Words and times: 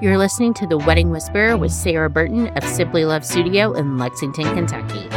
You're 0.00 0.16
listening 0.16 0.54
to 0.54 0.66
The 0.68 0.78
Wedding 0.78 1.10
Whisperer 1.10 1.56
with 1.56 1.72
Sarah 1.72 2.08
Burton 2.08 2.46
of 2.56 2.62
Simply 2.62 3.04
Love 3.04 3.24
Studio 3.24 3.72
in 3.72 3.98
Lexington, 3.98 4.44
Kentucky. 4.54 5.08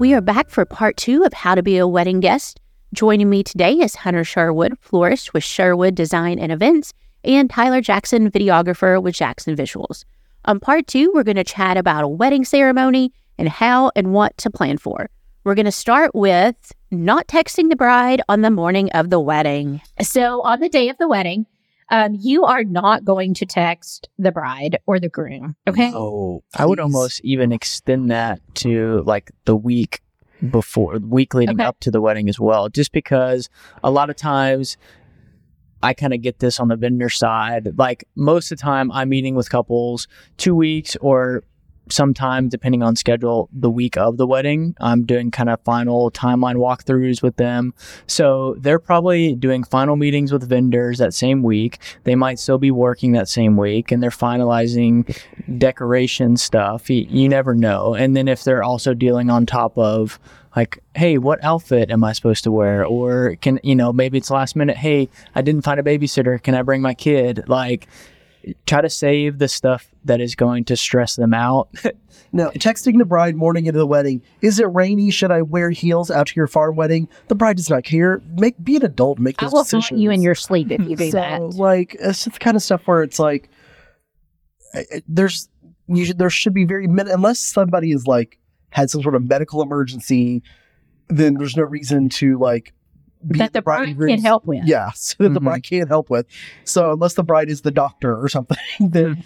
We 0.00 0.12
are 0.12 0.20
back 0.20 0.50
for 0.50 0.64
part 0.64 0.96
two 0.96 1.22
of 1.22 1.32
How 1.32 1.54
to 1.54 1.62
Be 1.62 1.78
a 1.78 1.86
Wedding 1.86 2.18
Guest. 2.18 2.58
Joining 2.92 3.30
me 3.30 3.44
today 3.44 3.74
is 3.74 3.94
Hunter 3.94 4.24
Sherwood, 4.24 4.76
florist 4.80 5.32
with 5.32 5.44
Sherwood 5.44 5.94
Design 5.94 6.40
and 6.40 6.50
Events, 6.50 6.92
and 7.22 7.48
Tyler 7.48 7.80
Jackson, 7.80 8.28
videographer 8.28 9.00
with 9.00 9.14
Jackson 9.14 9.54
Visuals. 9.54 10.04
On 10.46 10.58
part 10.58 10.88
two, 10.88 11.12
we're 11.14 11.22
going 11.22 11.36
to 11.36 11.44
chat 11.44 11.76
about 11.76 12.02
a 12.02 12.08
wedding 12.08 12.44
ceremony 12.44 13.12
and 13.38 13.48
how 13.48 13.90
and 13.96 14.12
what 14.12 14.36
to 14.38 14.50
plan 14.50 14.78
for. 14.78 15.08
We're 15.44 15.54
going 15.54 15.66
to 15.66 15.72
start 15.72 16.14
with 16.14 16.72
not 16.90 17.28
texting 17.28 17.68
the 17.68 17.76
bride 17.76 18.20
on 18.28 18.40
the 18.42 18.50
morning 18.50 18.90
of 18.92 19.10
the 19.10 19.20
wedding. 19.20 19.80
So, 20.02 20.42
on 20.42 20.60
the 20.60 20.68
day 20.68 20.88
of 20.88 20.98
the 20.98 21.06
wedding, 21.06 21.46
um, 21.88 22.16
you 22.18 22.44
are 22.44 22.64
not 22.64 23.04
going 23.04 23.32
to 23.34 23.46
text 23.46 24.08
the 24.18 24.32
bride 24.32 24.78
or 24.86 24.98
the 24.98 25.08
groom. 25.08 25.54
Okay. 25.68 25.92
Oh, 25.94 26.42
I 26.56 26.66
would 26.66 26.80
almost 26.80 27.20
even 27.22 27.52
extend 27.52 28.10
that 28.10 28.40
to 28.56 29.02
like 29.06 29.30
the 29.44 29.54
week 29.54 30.00
before, 30.50 30.98
the 30.98 31.06
week 31.06 31.32
leading 31.32 31.60
Okay. 31.60 31.64
up 31.64 31.78
to 31.80 31.92
the 31.92 32.00
wedding 32.00 32.28
as 32.28 32.40
well, 32.40 32.68
just 32.68 32.90
because 32.90 33.48
a 33.84 33.90
lot 33.90 34.10
of 34.10 34.16
times 34.16 34.76
I 35.80 35.94
kind 35.94 36.12
of 36.12 36.22
get 36.22 36.40
this 36.40 36.58
on 36.58 36.66
the 36.68 36.76
vendor 36.76 37.08
side. 37.08 37.78
Like 37.78 38.04
most 38.16 38.50
of 38.50 38.58
the 38.58 38.62
time, 38.62 38.90
I'm 38.90 39.08
meeting 39.08 39.36
with 39.36 39.48
couples 39.48 40.08
two 40.38 40.56
weeks 40.56 40.96
or 41.00 41.44
sometime, 41.90 42.48
depending 42.48 42.82
on 42.82 42.96
schedule, 42.96 43.48
the 43.52 43.70
week 43.70 43.96
of 43.96 44.16
the 44.16 44.26
wedding. 44.26 44.74
I'm 44.80 45.04
doing 45.04 45.30
kind 45.30 45.48
of 45.48 45.60
final 45.62 46.10
timeline 46.10 46.56
walkthroughs 46.56 47.22
with 47.22 47.36
them. 47.36 47.74
So 48.06 48.56
they're 48.58 48.78
probably 48.78 49.34
doing 49.34 49.64
final 49.64 49.96
meetings 49.96 50.32
with 50.32 50.48
vendors 50.48 50.98
that 50.98 51.14
same 51.14 51.42
week. 51.42 51.78
They 52.04 52.14
might 52.14 52.38
still 52.38 52.58
be 52.58 52.70
working 52.70 53.12
that 53.12 53.28
same 53.28 53.56
week 53.56 53.92
and 53.92 54.02
they're 54.02 54.10
finalizing 54.10 55.16
decoration 55.58 56.36
stuff. 56.36 56.90
You, 56.90 57.06
you 57.08 57.28
never 57.28 57.54
know. 57.54 57.94
And 57.94 58.16
then 58.16 58.28
if 58.28 58.44
they're 58.44 58.64
also 58.64 58.94
dealing 58.94 59.30
on 59.30 59.46
top 59.46 59.76
of 59.78 60.18
like, 60.56 60.82
hey, 60.94 61.18
what 61.18 61.42
outfit 61.44 61.90
am 61.90 62.02
I 62.02 62.12
supposed 62.12 62.42
to 62.44 62.50
wear? 62.50 62.84
Or 62.84 63.36
can, 63.42 63.60
you 63.62 63.74
know, 63.74 63.92
maybe 63.92 64.16
it's 64.16 64.30
last 64.30 64.56
minute, 64.56 64.78
hey, 64.78 65.10
I 65.34 65.42
didn't 65.42 65.62
find 65.62 65.78
a 65.78 65.82
babysitter. 65.82 66.42
Can 66.42 66.54
I 66.54 66.62
bring 66.62 66.80
my 66.80 66.94
kid? 66.94 67.44
Like, 67.46 67.86
try 68.66 68.80
to 68.80 68.90
save 68.90 69.38
the 69.38 69.48
stuff 69.48 69.88
that 70.04 70.20
is 70.20 70.34
going 70.34 70.64
to 70.66 70.76
stress 70.76 71.16
them 71.16 71.34
out. 71.34 71.68
No, 72.32 72.50
texting 72.50 72.98
the 72.98 73.04
bride 73.04 73.34
morning 73.36 73.66
into 73.66 73.78
the 73.78 73.86
wedding. 73.86 74.20
Is 74.42 74.58
it 74.58 74.64
rainy? 74.64 75.10
Should 75.10 75.30
I 75.30 75.42
wear 75.42 75.70
heels 75.70 76.10
out 76.10 76.26
to 76.26 76.32
your 76.34 76.48
farm 76.48 76.74
wedding? 76.76 77.08
The 77.28 77.34
bride 77.34 77.56
does 77.56 77.70
not 77.70 77.84
care. 77.84 78.20
Make 78.34 78.62
be 78.62 78.76
an 78.76 78.84
adult. 78.84 79.18
and 79.18 79.24
Make 79.24 79.40
I 79.42 79.46
those 79.46 79.52
will 79.52 79.62
decisions. 79.62 79.88
haunt 79.90 80.00
you 80.00 80.10
in 80.10 80.20
your 80.22 80.34
sleep 80.34 80.70
if 80.70 80.80
you 80.82 80.96
do 80.96 81.10
so, 81.12 81.18
that. 81.18 81.40
like, 81.54 81.94
it's 81.94 82.24
just 82.24 82.32
the 82.32 82.38
kind 82.38 82.56
of 82.56 82.62
stuff 82.62 82.82
where 82.86 83.02
it's 83.02 83.18
like, 83.18 83.48
there's 85.06 85.48
you 85.88 86.04
should, 86.04 86.18
there 86.18 86.28
should 86.30 86.52
be 86.52 86.64
very 86.64 86.86
min- 86.88 87.08
unless 87.08 87.38
somebody 87.38 87.92
is 87.92 88.06
like 88.06 88.38
had 88.70 88.90
some 88.90 89.02
sort 89.02 89.14
of 89.14 89.26
medical 89.26 89.62
emergency, 89.62 90.42
then 91.08 91.34
there's 91.34 91.56
no 91.56 91.62
reason 91.62 92.08
to 92.08 92.38
like 92.38 92.74
be 92.74 92.75
That 93.30 93.52
the 93.52 93.58
and 93.58 93.64
bride 93.64 93.86
can 93.86 93.94
groom's- 93.96 94.22
help 94.22 94.44
with. 94.46 94.64
Yeah, 94.64 94.90
so 94.94 95.16
that 95.20 95.30
the 95.34 95.40
Mhm. 95.40 95.44
bride 95.44 95.62
can't 95.62 95.88
help 95.88 96.10
with. 96.10 96.26
So 96.64 96.92
unless 96.92 97.14
the 97.14 97.22
bride 97.24 97.48
is 97.48 97.62
the 97.62 97.70
doctor 97.70 98.16
or 98.16 98.28
something, 98.28 98.56
then 98.80 99.22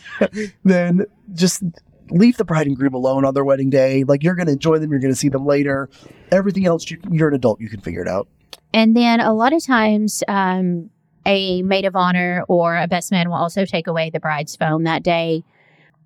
then 0.64 1.06
just 1.34 1.62
leave 2.10 2.36
the 2.36 2.44
bride 2.44 2.66
and 2.66 2.76
groom 2.76 2.94
alone 2.94 3.24
on 3.24 3.34
their 3.34 3.44
wedding 3.44 3.70
day. 3.70 4.04
Like 4.04 4.22
you're 4.22 4.34
going 4.34 4.46
to 4.46 4.52
enjoy 4.52 4.78
them, 4.78 4.90
you're 4.90 5.00
going 5.00 5.12
to 5.12 5.18
see 5.18 5.28
them 5.28 5.46
later. 5.46 5.88
Everything 6.32 6.66
else, 6.66 6.90
you, 6.90 6.98
you're 7.10 7.28
an 7.28 7.34
adult, 7.34 7.60
you 7.60 7.68
can 7.68 7.80
figure 7.80 8.02
it 8.02 8.08
out. 8.08 8.28
And 8.74 8.96
then 8.96 9.20
a 9.20 9.32
lot 9.32 9.52
of 9.52 9.64
times, 9.64 10.22
um, 10.28 10.90
a 11.26 11.62
maid 11.62 11.84
of 11.84 11.94
honor 11.94 12.44
or 12.48 12.76
a 12.76 12.88
best 12.88 13.10
man 13.12 13.28
will 13.28 13.36
also 13.36 13.64
take 13.64 13.86
away 13.86 14.10
the 14.10 14.18
bride's 14.20 14.56
phone 14.56 14.84
that 14.84 15.02
day. 15.02 15.44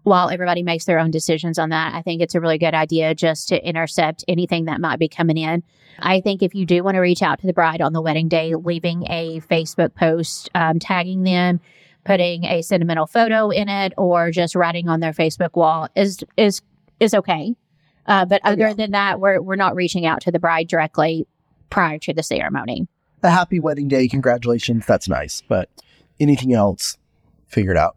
While 0.05 0.31
everybody 0.31 0.63
makes 0.63 0.85
their 0.85 0.99
own 0.99 1.11
decisions 1.11 1.59
on 1.59 1.71
that, 1.71 1.95
I 1.95 2.03
think 2.03 2.23
it's 2.23 2.35
a 2.35 2.41
really 2.41 2.59
good 2.59 2.75
idea 2.75 3.15
just 3.15 3.49
to 3.49 3.67
intercept 3.69 4.25
anything 4.29 4.67
that 4.67 4.81
might 4.81 4.99
be 4.99 5.09
coming 5.09 5.39
in. 5.39 5.63
I 5.99 6.21
think 6.21 6.43
if 6.43 6.55
you 6.55 6.67
do 6.67 6.83
want 6.85 6.97
to 6.97 7.01
reach 7.01 7.23
out 7.23 7.41
to 7.41 7.47
the 7.47 7.53
bride 7.53 7.81
on 7.81 7.93
the 7.93 8.03
wedding 8.03 8.29
day, 8.29 8.55
leaving 8.55 9.05
a 9.09 9.41
Facebook 9.41 9.95
post, 9.95 10.51
um, 10.55 10.79
tagging 10.79 11.23
them, 11.23 11.61
putting 12.05 12.45
a 12.45 12.63
sentimental 12.63 13.07
photo 13.07 13.49
in 13.49 13.69
it, 13.69 13.95
or 13.97 14.31
just 14.31 14.55
writing 14.55 14.89
on 14.89 15.01
their 15.01 15.13
Facebook 15.13 15.55
wall 15.55 15.89
is 15.97 16.23
is 16.37 16.61
is 17.01 17.15
okay. 17.15 17.55
Uh, 18.07 18.27
but 18.27 18.43
Oh, 18.45 18.53
other 18.53 18.69
yeah. 18.69 18.75
than 18.75 18.91
that, 18.91 19.21
we're 19.21 19.41
we're 19.41 19.57
not 19.57 19.75
reaching 19.75 20.05
out 20.05 20.21
to 20.23 20.31
the 20.31 20.39
bride 20.39 20.69
directly 20.69 21.27
prior 21.71 21.99
to 22.01 22.13
the 22.13 22.23
ceremony. 22.23 22.87
A 23.23 23.31
happy 23.31 23.59
wedding 23.59 23.89
day, 23.89 24.07
congratulations, 24.07 24.85
that's 24.85 25.09
nice. 25.09 25.43
But 25.49 25.71
anything 26.21 26.53
else, 26.53 26.99
figure 27.47 27.71
it 27.71 27.79
out. 27.79 27.97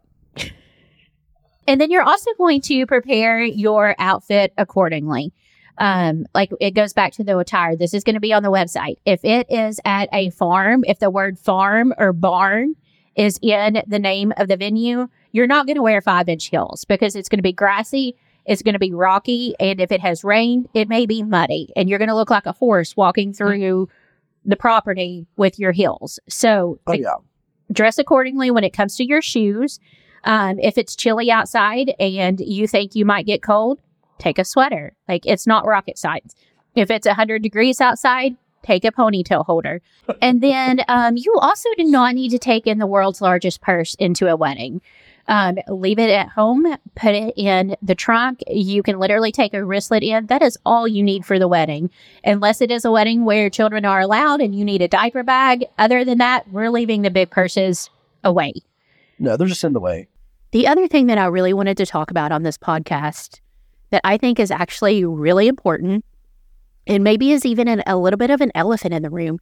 And 1.68 1.78
then 1.80 1.90
you're 1.90 2.02
also 2.02 2.30
going 2.38 2.62
to 2.62 2.86
prepare 2.86 3.42
your 3.42 3.94
outfit 3.98 4.54
accordingly. 4.56 5.32
Um, 5.76 6.26
like 6.34 6.50
it 6.60 6.72
goes 6.72 6.92
back 6.92 7.12
to 7.12 7.24
the 7.24 7.38
attire. 7.38 7.76
This 7.76 7.94
is 7.94 8.02
going 8.02 8.14
to 8.14 8.20
be 8.20 8.32
on 8.32 8.42
the 8.42 8.50
website. 8.50 8.96
If 9.04 9.24
it 9.24 9.46
is 9.50 9.78
at 9.84 10.08
a 10.12 10.30
farm, 10.30 10.82
if 10.88 10.98
the 10.98 11.10
word 11.10 11.38
farm 11.38 11.92
or 11.98 12.12
barn 12.12 12.74
is 13.14 13.38
in 13.42 13.82
the 13.86 13.98
name 13.98 14.32
of 14.38 14.48
the 14.48 14.56
venue, 14.56 15.08
you're 15.30 15.46
not 15.46 15.66
going 15.66 15.76
to 15.76 15.82
wear 15.82 16.00
five 16.00 16.28
inch 16.28 16.46
heels 16.46 16.84
because 16.86 17.14
it's 17.14 17.28
going 17.28 17.38
to 17.38 17.42
be 17.42 17.52
grassy. 17.52 18.16
It's 18.46 18.62
going 18.62 18.72
to 18.72 18.78
be 18.78 18.94
rocky. 18.94 19.54
And 19.60 19.78
if 19.78 19.92
it 19.92 20.00
has 20.00 20.24
rained, 20.24 20.68
it 20.72 20.88
may 20.88 21.04
be 21.04 21.22
muddy 21.22 21.70
and 21.76 21.88
you're 21.88 21.98
going 21.98 22.08
to 22.08 22.16
look 22.16 22.30
like 22.30 22.46
a 22.46 22.52
horse 22.52 22.96
walking 22.96 23.32
through 23.34 23.88
the 24.44 24.56
property 24.56 25.26
with 25.36 25.58
your 25.58 25.72
heels. 25.72 26.18
So 26.28 26.80
Oh, 26.86 26.94
yeah. 26.94 27.16
dress 27.70 27.98
accordingly 27.98 28.50
when 28.50 28.64
it 28.64 28.72
comes 28.72 28.96
to 28.96 29.04
your 29.04 29.20
shoes. 29.20 29.78
Um, 30.24 30.58
if 30.58 30.78
it's 30.78 30.96
chilly 30.96 31.30
outside 31.30 31.94
and 31.98 32.40
you 32.40 32.66
think 32.66 32.94
you 32.94 33.04
might 33.04 33.26
get 33.26 33.42
cold, 33.42 33.80
take 34.18 34.38
a 34.38 34.44
sweater. 34.44 34.92
Like 35.08 35.26
it's 35.26 35.46
not 35.46 35.66
rocket 35.66 35.98
science. 35.98 36.34
If 36.74 36.90
it's 36.90 37.06
100 37.06 37.42
degrees 37.42 37.80
outside, 37.80 38.36
take 38.62 38.84
a 38.84 38.92
ponytail 38.92 39.44
holder. 39.44 39.80
and 40.22 40.40
then 40.40 40.80
um, 40.88 41.16
you 41.16 41.34
also 41.40 41.68
do 41.76 41.84
not 41.84 42.14
need 42.14 42.30
to 42.30 42.38
take 42.38 42.66
in 42.66 42.78
the 42.78 42.86
world's 42.86 43.20
largest 43.20 43.60
purse 43.60 43.94
into 43.94 44.26
a 44.26 44.36
wedding. 44.36 44.80
Um, 45.28 45.58
leave 45.68 45.98
it 45.98 46.08
at 46.08 46.30
home, 46.30 46.64
put 46.94 47.14
it 47.14 47.34
in 47.36 47.76
the 47.82 47.94
trunk. 47.94 48.40
You 48.48 48.82
can 48.82 48.98
literally 48.98 49.30
take 49.30 49.52
a 49.52 49.62
wristlet 49.62 50.02
in. 50.02 50.26
That 50.26 50.40
is 50.40 50.56
all 50.64 50.88
you 50.88 51.02
need 51.02 51.26
for 51.26 51.38
the 51.38 51.48
wedding, 51.48 51.90
unless 52.24 52.62
it 52.62 52.70
is 52.70 52.86
a 52.86 52.90
wedding 52.90 53.26
where 53.26 53.50
children 53.50 53.84
are 53.84 54.00
allowed 54.00 54.40
and 54.40 54.54
you 54.54 54.64
need 54.64 54.80
a 54.80 54.88
diaper 54.88 55.22
bag. 55.22 55.66
Other 55.78 56.02
than 56.02 56.16
that, 56.18 56.50
we're 56.50 56.70
leaving 56.70 57.02
the 57.02 57.10
big 57.10 57.30
purses 57.30 57.90
away. 58.24 58.54
No, 59.18 59.36
they're 59.36 59.46
just 59.46 59.64
in 59.64 59.72
the 59.72 59.80
way. 59.80 60.08
The 60.52 60.66
other 60.66 60.88
thing 60.88 61.06
that 61.08 61.18
I 61.18 61.26
really 61.26 61.52
wanted 61.52 61.76
to 61.78 61.86
talk 61.86 62.10
about 62.10 62.32
on 62.32 62.42
this 62.42 62.56
podcast 62.56 63.40
that 63.90 64.00
I 64.04 64.16
think 64.16 64.38
is 64.38 64.50
actually 64.50 65.04
really 65.04 65.48
important 65.48 66.04
and 66.86 67.04
maybe 67.04 67.32
is 67.32 67.44
even 67.44 67.68
an, 67.68 67.82
a 67.86 67.96
little 67.96 68.16
bit 68.16 68.30
of 68.30 68.40
an 68.40 68.52
elephant 68.54 68.94
in 68.94 69.02
the 69.02 69.10
room. 69.10 69.38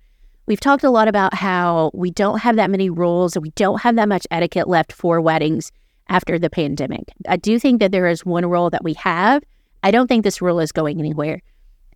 We've 0.47 0.61
talked 0.61 0.85
a 0.85 0.91
lot 0.91 1.09
about 1.09 1.35
how 1.35 1.91
we 1.95 2.11
don't 2.11 2.41
have 2.41 2.57
that 2.57 2.71
many 2.71 2.91
rules 2.91 3.37
and 3.37 3.43
we 3.43 3.51
don't 3.51 3.81
have 3.81 3.97
that 3.97 4.09
much 4.09 4.27
etiquette 4.31 4.69
left 4.69 4.93
for 4.93 5.21
weddings 5.21 5.73
after 6.09 6.39
the 6.39 6.51
pandemic. 6.51 7.13
I 7.29 7.37
do 7.37 7.59
think 7.59 7.81
that 7.81 7.93
there 7.93 8.07
is 8.07 8.25
one 8.25 8.47
rule 8.47 8.71
that 8.71 8.85
we 8.85 8.95
have. 8.95 9.43
I 9.83 9.91
don't 9.91 10.07
think 10.07 10.25
this 10.25 10.43
rule 10.43 10.61
is 10.61 10.73
going 10.73 10.99
anywhere. 10.99 11.41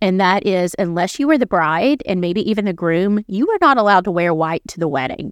And 0.01 0.19
that 0.19 0.45
is, 0.45 0.75
unless 0.79 1.19
you 1.19 1.29
are 1.29 1.37
the 1.37 1.45
bride 1.45 2.01
and 2.05 2.19
maybe 2.19 2.49
even 2.49 2.65
the 2.65 2.73
groom, 2.73 3.23
you 3.27 3.49
are 3.49 3.57
not 3.61 3.77
allowed 3.77 4.05
to 4.05 4.11
wear 4.11 4.33
white 4.33 4.63
to 4.69 4.79
the 4.79 4.87
wedding. 4.87 5.31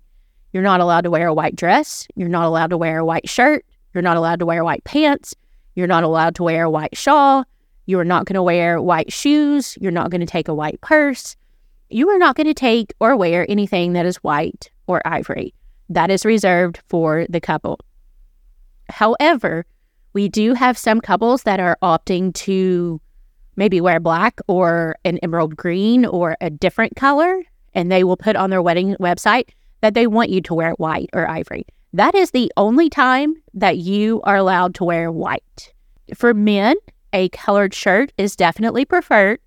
You're 0.52 0.64
not 0.64 0.80
allowed 0.80 1.02
to 1.02 1.12
wear 1.12 1.28
a 1.28 1.34
white 1.34 1.56
dress. 1.56 2.08
You're 2.16 2.30
not 2.30 2.46
allowed 2.46 2.72
to 2.72 2.78
wear 2.78 3.00
a 3.00 3.06
white 3.06 3.30
shirt. 3.30 3.66
You're 3.94 4.02
not 4.02 4.18
allowed 4.18 4.40
to 4.40 4.46
wear 4.46 4.64
white 4.64 4.84
pants. 4.84 5.36
You're 5.76 5.88
not 5.88 6.04
allowed 6.04 6.36
to 6.36 6.44
wear 6.44 6.66
a 6.66 6.70
white 6.70 6.98
shawl. 6.98 7.46
You 7.86 8.00
are 8.00 8.06
not 8.06 8.26
going 8.26 8.36
to 8.36 8.44
wear 8.44 8.82
white 8.82 9.12
shoes. 9.12 9.78
You're 9.80 9.92
not 9.92 10.10
going 10.12 10.22
to 10.22 10.28
take 10.28 10.48
a 10.48 10.54
white 10.54 10.82
purse. 10.82 11.36
You 11.90 12.10
are 12.10 12.18
not 12.18 12.36
going 12.36 12.48
to 12.48 12.54
take 12.54 12.94
or 13.00 13.16
wear 13.16 13.46
anything 13.50 13.94
that 13.94 14.06
is 14.06 14.18
white 14.18 14.70
or 14.88 15.02
ivory. 15.06 15.54
That 15.90 16.12
is 16.12 16.26
reserved 16.26 16.82
for 16.88 17.26
the 17.30 17.42
couple. 17.42 17.80
However, 18.90 19.66
we 20.14 20.30
do 20.30 20.54
have 20.54 20.78
some 20.78 21.02
couples 21.02 21.44
that 21.44 21.60
are 21.60 21.78
opting 21.82 22.34
to 22.34 23.00
maybe 23.56 23.82
wear 23.82 24.00
black 24.00 24.40
or 24.48 24.96
an 25.04 25.18
emerald 25.20 25.56
green 25.56 26.06
or 26.06 26.38
a 26.42 26.50
different 26.50 26.96
color, 26.96 27.44
and 27.74 27.92
they 27.92 28.04
will 28.04 28.18
put 28.18 28.36
on 28.36 28.50
their 28.50 28.62
wedding 28.62 28.96
website 29.00 29.50
that 29.82 29.94
they 29.94 30.08
want 30.08 30.30
you 30.30 30.42
to 30.42 30.54
wear 30.54 30.72
white 30.74 31.10
or 31.14 31.30
ivory. 31.30 31.66
That 31.94 32.16
is 32.16 32.32
the 32.32 32.52
only 32.58 32.90
time 32.90 33.36
that 33.54 33.78
you 33.78 34.22
are 34.24 34.36
allowed 34.36 34.76
to 34.76 34.84
wear 34.84 35.12
white. 35.12 35.74
For 36.14 36.34
men, 36.34 36.76
a 37.14 37.30
colored 37.30 37.74
shirt 37.74 38.12
is 38.18 38.36
definitely 38.36 38.86
preferred. 38.86 39.40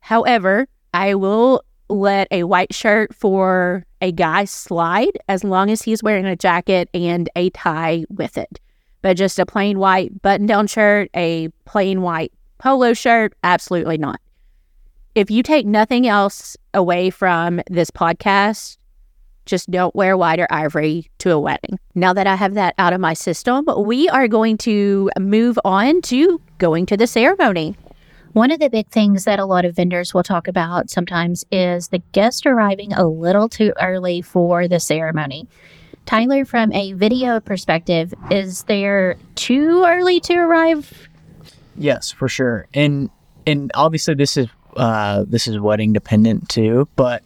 However, 0.00 0.68
I 0.92 1.14
will 1.14 1.62
let 1.88 2.28
a 2.30 2.44
white 2.44 2.74
shirt 2.74 3.14
for 3.14 3.84
a 4.02 4.12
guy 4.12 4.44
slide 4.44 5.18
as 5.28 5.42
long 5.44 5.70
as 5.70 5.82
he's 5.82 6.02
wearing 6.02 6.26
a 6.26 6.36
jacket 6.36 6.90
and 6.92 7.30
a 7.34 7.50
tie 7.50 8.04
with 8.10 8.36
it. 8.36 8.60
But 9.00 9.16
just 9.16 9.38
a 9.38 9.46
plain 9.46 9.78
white 9.78 10.20
button 10.22 10.46
down 10.46 10.66
shirt, 10.66 11.08
a 11.14 11.48
plain 11.64 12.02
white 12.02 12.32
polo 12.58 12.92
shirt, 12.92 13.34
absolutely 13.42 13.96
not. 13.96 14.20
if 15.14 15.30
you 15.30 15.42
take 15.42 15.66
nothing 15.66 16.06
else 16.06 16.56
away 16.74 17.10
from 17.10 17.60
this 17.68 17.90
podcast, 17.90 18.77
just 19.48 19.70
don't 19.70 19.94
wear 19.96 20.16
white 20.16 20.38
or 20.38 20.46
ivory 20.50 21.10
to 21.18 21.32
a 21.32 21.40
wedding. 21.40 21.78
Now 21.94 22.12
that 22.12 22.26
I 22.26 22.36
have 22.36 22.54
that 22.54 22.74
out 22.78 22.92
of 22.92 23.00
my 23.00 23.14
system, 23.14 23.66
we 23.78 24.08
are 24.08 24.28
going 24.28 24.58
to 24.58 25.10
move 25.18 25.58
on 25.64 26.02
to 26.02 26.40
going 26.58 26.86
to 26.86 26.96
the 26.96 27.06
ceremony. 27.06 27.76
One 28.34 28.50
of 28.50 28.60
the 28.60 28.68
big 28.68 28.88
things 28.88 29.24
that 29.24 29.40
a 29.40 29.46
lot 29.46 29.64
of 29.64 29.74
vendors 29.74 30.12
will 30.12 30.22
talk 30.22 30.46
about 30.46 30.90
sometimes 30.90 31.44
is 31.50 31.88
the 31.88 32.02
guest 32.12 32.46
arriving 32.46 32.92
a 32.92 33.06
little 33.06 33.48
too 33.48 33.72
early 33.80 34.22
for 34.22 34.68
the 34.68 34.78
ceremony. 34.78 35.48
Tyler, 36.04 36.44
from 36.44 36.72
a 36.72 36.92
video 36.92 37.40
perspective, 37.40 38.14
is 38.30 38.62
there 38.64 39.16
too 39.34 39.84
early 39.86 40.20
to 40.20 40.34
arrive? 40.34 41.08
Yes, 41.76 42.10
for 42.10 42.28
sure. 42.28 42.66
And 42.74 43.10
and 43.46 43.70
obviously 43.74 44.14
this 44.14 44.36
is 44.36 44.48
uh, 44.76 45.24
this 45.26 45.48
is 45.48 45.58
wedding 45.58 45.92
dependent 45.92 46.48
too, 46.48 46.88
but 46.96 47.22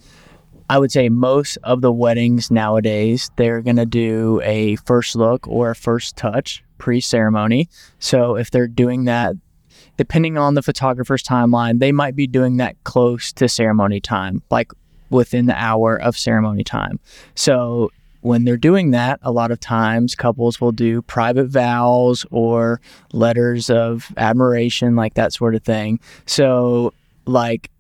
I 0.73 0.79
would 0.79 0.91
say 0.91 1.11
most 1.11 1.59
of 1.65 1.83
the 1.83 1.93
weddings 1.93 2.51
nowadays 2.51 3.31
they're 3.37 3.61
gonna 3.61 3.85
do 3.85 4.41
a 4.43 4.77
first 4.77 5.15
look 5.15 5.47
or 5.47 5.73
a 5.73 5.75
first 5.75 6.17
touch 6.17 6.65
pre 6.79 6.99
ceremony. 6.99 7.69
So 7.99 8.37
if 8.37 8.51
they're 8.51 8.69
doing 8.69 9.05
that, 9.05 9.35
depending 9.99 10.39
on 10.39 10.55
the 10.55 10.63
photographer's 10.63 11.23
timeline, 11.23 11.79
they 11.79 11.93
might 11.93 12.17
be 12.17 12.27
doing 12.27 12.57
that 12.57 12.83
close 12.85 13.35
to 13.35 13.51
ceremony 13.51 14.01
time, 14.01 14.43
like 14.51 14.73
within 15.11 15.45
the 15.45 15.63
hour 15.63 16.01
of 16.01 16.17
ceremony 16.17 16.65
time. 16.65 16.99
So 17.35 17.91
when 18.23 18.45
they're 18.45 18.57
doing 18.57 18.93
that, 18.93 19.21
a 19.21 19.31
lot 19.31 19.51
of 19.51 19.61
times 19.61 20.15
couples 20.15 20.59
will 20.59 20.73
do 20.73 21.03
private 21.03 21.49
vows 21.49 22.25
or 22.31 22.81
letters 23.13 23.69
of 23.69 24.11
admiration, 24.17 24.97
like 24.97 25.13
that 25.15 25.35
sort 25.35 25.55
of 25.55 25.63
thing. 25.65 26.01
So, 26.25 26.95
like, 27.27 27.71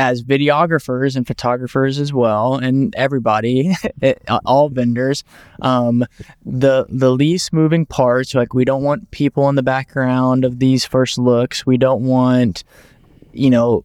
as 0.00 0.22
videographers 0.22 1.14
and 1.14 1.26
photographers 1.26 1.98
as 1.98 2.10
well, 2.10 2.54
and 2.54 2.94
everybody, 2.96 3.74
it, 4.00 4.22
all 4.46 4.70
vendors, 4.70 5.24
um, 5.60 6.06
the 6.42 6.86
the 6.88 7.10
least 7.10 7.52
moving 7.52 7.84
parts, 7.84 8.34
like 8.34 8.54
we 8.54 8.64
don't 8.64 8.82
want 8.82 9.10
people 9.10 9.46
in 9.50 9.56
the 9.56 9.62
background 9.62 10.46
of 10.46 10.58
these 10.58 10.86
first 10.86 11.18
looks. 11.18 11.66
We 11.66 11.76
don't 11.76 12.02
want, 12.02 12.64
you 13.34 13.50
know, 13.50 13.84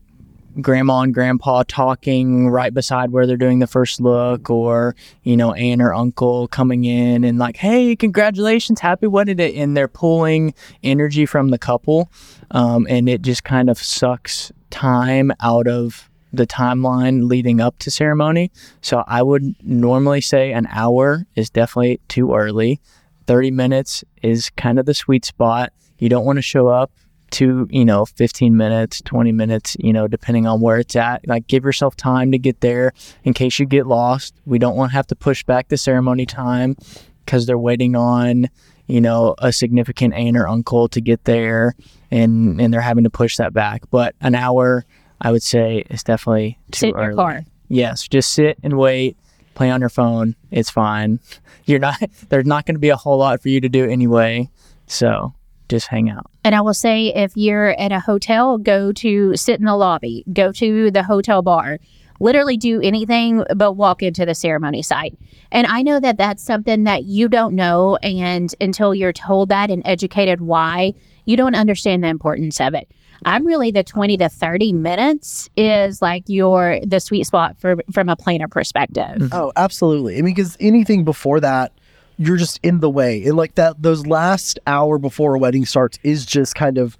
grandma 0.61 1.01
and 1.01 1.13
grandpa 1.13 1.63
talking 1.67 2.49
right 2.49 2.73
beside 2.73 3.11
where 3.11 3.27
they're 3.27 3.37
doing 3.37 3.59
the 3.59 3.67
first 3.67 3.99
look 3.99 4.49
or 4.49 4.95
you 5.23 5.35
know 5.35 5.53
aunt 5.53 5.81
or 5.81 5.93
uncle 5.93 6.47
coming 6.47 6.85
in 6.85 7.23
and 7.23 7.37
like 7.37 7.57
hey 7.57 7.95
congratulations 7.95 8.79
happy 8.79 9.07
wedding 9.07 9.37
day 9.37 9.55
and 9.55 9.75
they're 9.75 9.87
pulling 9.87 10.53
energy 10.83 11.25
from 11.25 11.49
the 11.49 11.57
couple 11.57 12.09
um, 12.51 12.85
and 12.89 13.09
it 13.09 13.21
just 13.21 13.43
kind 13.43 13.69
of 13.69 13.77
sucks 13.77 14.51
time 14.69 15.31
out 15.41 15.67
of 15.67 16.09
the 16.35 16.45
timeline 16.45 17.29
leading 17.29 17.61
up 17.61 17.79
to 17.79 17.89
ceremony. 17.89 18.51
So 18.81 19.03
i 19.07 19.21
would 19.21 19.55
normally 19.63 20.21
say 20.21 20.51
an 20.51 20.67
hour 20.69 21.25
is 21.35 21.49
definitely 21.49 21.99
too 22.07 22.33
early. 22.33 22.79
30 23.27 23.51
minutes 23.51 24.03
is 24.21 24.49
kind 24.51 24.77
of 24.77 24.85
the 24.85 24.93
sweet 24.93 25.25
spot. 25.25 25.73
You 25.97 26.09
don't 26.09 26.25
want 26.25 26.37
to 26.37 26.43
show 26.43 26.67
up 26.67 26.91
to, 27.31 27.67
you 27.69 27.83
know, 27.85 28.05
15 28.05 28.55
minutes, 28.55 29.01
20 29.01 29.31
minutes, 29.31 29.75
you 29.79 29.91
know, 29.91 30.07
depending 30.07 30.45
on 30.47 30.61
where 30.61 30.77
it's 30.77 30.95
at. 30.95 31.27
Like 31.27 31.47
give 31.47 31.63
yourself 31.63 31.95
time 31.95 32.31
to 32.31 32.37
get 32.37 32.61
there 32.61 32.93
in 33.23 33.33
case 33.33 33.59
you 33.59 33.65
get 33.65 33.87
lost. 33.87 34.35
We 34.45 34.59
don't 34.59 34.75
want 34.75 34.91
to 34.91 34.95
have 34.95 35.07
to 35.07 35.15
push 35.15 35.43
back 35.43 35.67
the 35.69 35.77
ceremony 35.77 36.25
time 36.25 36.77
because 37.25 37.45
they're 37.45 37.57
waiting 37.57 37.95
on, 37.95 38.49
you 38.87 39.01
know, 39.01 39.35
a 39.39 39.51
significant 39.51 40.13
aunt 40.13 40.37
or 40.37 40.47
uncle 40.47 40.87
to 40.89 41.01
get 41.01 41.23
there 41.25 41.75
and 42.11 42.61
and 42.61 42.73
they're 42.73 42.81
having 42.81 43.03
to 43.03 43.09
push 43.09 43.37
that 43.37 43.53
back. 43.53 43.81
But 43.89 44.15
an 44.21 44.35
hour, 44.35 44.85
I 45.19 45.31
would 45.31 45.43
say, 45.43 45.83
is 45.89 46.03
definitely 46.03 46.59
too 46.71 46.79
Sit 46.79 46.89
in 46.89 46.95
early. 46.95 47.07
your 47.07 47.15
car. 47.15 47.41
Yes, 47.67 48.07
just 48.07 48.31
sit 48.33 48.57
and 48.63 48.77
wait. 48.77 49.17
Play 49.55 49.71
on 49.71 49.79
your 49.79 49.89
phone. 49.89 50.35
It's 50.51 50.69
fine. 50.69 51.19
You're 51.65 51.79
not. 51.79 51.97
There's 52.29 52.45
not 52.45 52.65
going 52.65 52.75
to 52.75 52.79
be 52.79 52.89
a 52.89 52.95
whole 52.95 53.17
lot 53.17 53.41
for 53.41 53.49
you 53.49 53.59
to 53.61 53.69
do 53.69 53.89
anyway. 53.89 54.49
So 54.85 55.33
just 55.67 55.87
hang 55.87 56.09
out. 56.11 56.29
And 56.45 56.53
I 56.53 56.61
will 56.61 56.75
say, 56.75 57.07
if 57.07 57.35
you're 57.35 57.71
at 57.79 57.91
a 57.91 57.99
hotel, 57.99 58.59
go 58.59 58.91
to 58.91 59.35
sit 59.35 59.59
in 59.59 59.65
the 59.65 59.75
lobby, 59.75 60.23
go 60.31 60.51
to 60.51 60.91
the 60.91 61.01
hotel 61.01 61.41
bar, 61.41 61.79
literally 62.19 62.55
do 62.55 62.79
anything 62.81 63.43
but 63.55 63.73
walk 63.73 64.03
into 64.03 64.27
the 64.27 64.35
ceremony 64.35 64.83
site. 64.83 65.17
And 65.51 65.65
I 65.65 65.81
know 65.81 65.99
that 65.99 66.17
that's 66.17 66.43
something 66.43 66.83
that 66.83 67.05
you 67.05 67.29
don't 67.29 67.55
know. 67.55 67.95
And 68.03 68.53
until 68.61 68.93
you're 68.93 69.11
told 69.11 69.49
that 69.49 69.71
and 69.71 69.81
educated 69.85 70.39
why, 70.39 70.93
you 71.25 71.35
don't 71.35 71.55
understand 71.55 72.03
the 72.03 72.09
importance 72.09 72.61
of 72.61 72.75
it. 72.75 72.91
I'm 73.25 73.43
really 73.43 73.71
the 73.71 73.83
20 73.83 74.17
to 74.17 74.29
30 74.29 74.73
minutes 74.73 75.49
is 75.57 75.99
like 75.99 76.25
your 76.27 76.79
the 76.85 76.99
sweet 76.99 77.25
spot 77.25 77.59
for 77.59 77.77
from 77.91 78.07
a 78.07 78.15
planner 78.15 78.47
perspective. 78.47 79.29
Oh, 79.31 79.51
absolutely. 79.55 80.19
I 80.19 80.21
mean, 80.21 80.35
because 80.35 80.57
anything 80.59 81.05
before 81.05 81.39
that, 81.39 81.71
you're 82.17 82.37
just 82.37 82.59
in 82.63 82.79
the 82.79 82.89
way. 82.89 83.23
And 83.23 83.35
like 83.35 83.55
that, 83.55 83.81
those 83.81 84.05
last 84.07 84.59
hour 84.67 84.97
before 84.97 85.35
a 85.35 85.39
wedding 85.39 85.65
starts 85.65 85.99
is 86.03 86.25
just 86.25 86.55
kind 86.55 86.77
of 86.77 86.97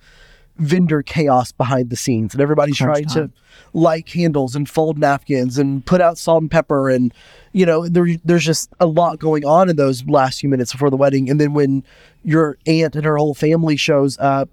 vendor 0.58 1.02
chaos 1.02 1.52
behind 1.52 1.90
the 1.90 1.96
scenes. 1.96 2.34
And 2.34 2.42
everybody's 2.42 2.78
Crunch 2.78 3.14
trying 3.14 3.28
to 3.28 3.34
light 3.74 4.06
candles 4.06 4.56
and 4.56 4.70
fold 4.70 4.98
napkins 4.98 5.58
and 5.58 5.86
put 5.86 6.02
out 6.02 6.18
salt 6.18 6.42
and 6.42 6.52
pepper. 6.52 6.90
And, 6.90 7.14
you 7.52 7.66
know, 7.66 7.88
there, 7.88 8.08
there's 8.24 8.46
just 8.46 8.70
a 8.80 8.86
lot 8.86 9.20
going 9.20 9.46
on 9.46 9.70
in 9.70 9.76
those 9.76 10.06
last 10.06 10.40
few 10.40 10.50
minutes 10.50 10.72
before 10.72 10.90
the 10.90 10.98
wedding. 10.98 11.30
And 11.30 11.40
then 11.40 11.54
when 11.54 11.84
your 12.24 12.58
aunt 12.66 12.96
and 12.96 13.06
her 13.06 13.18
whole 13.18 13.34
family 13.34 13.76
shows 13.76 14.18
up, 14.18 14.50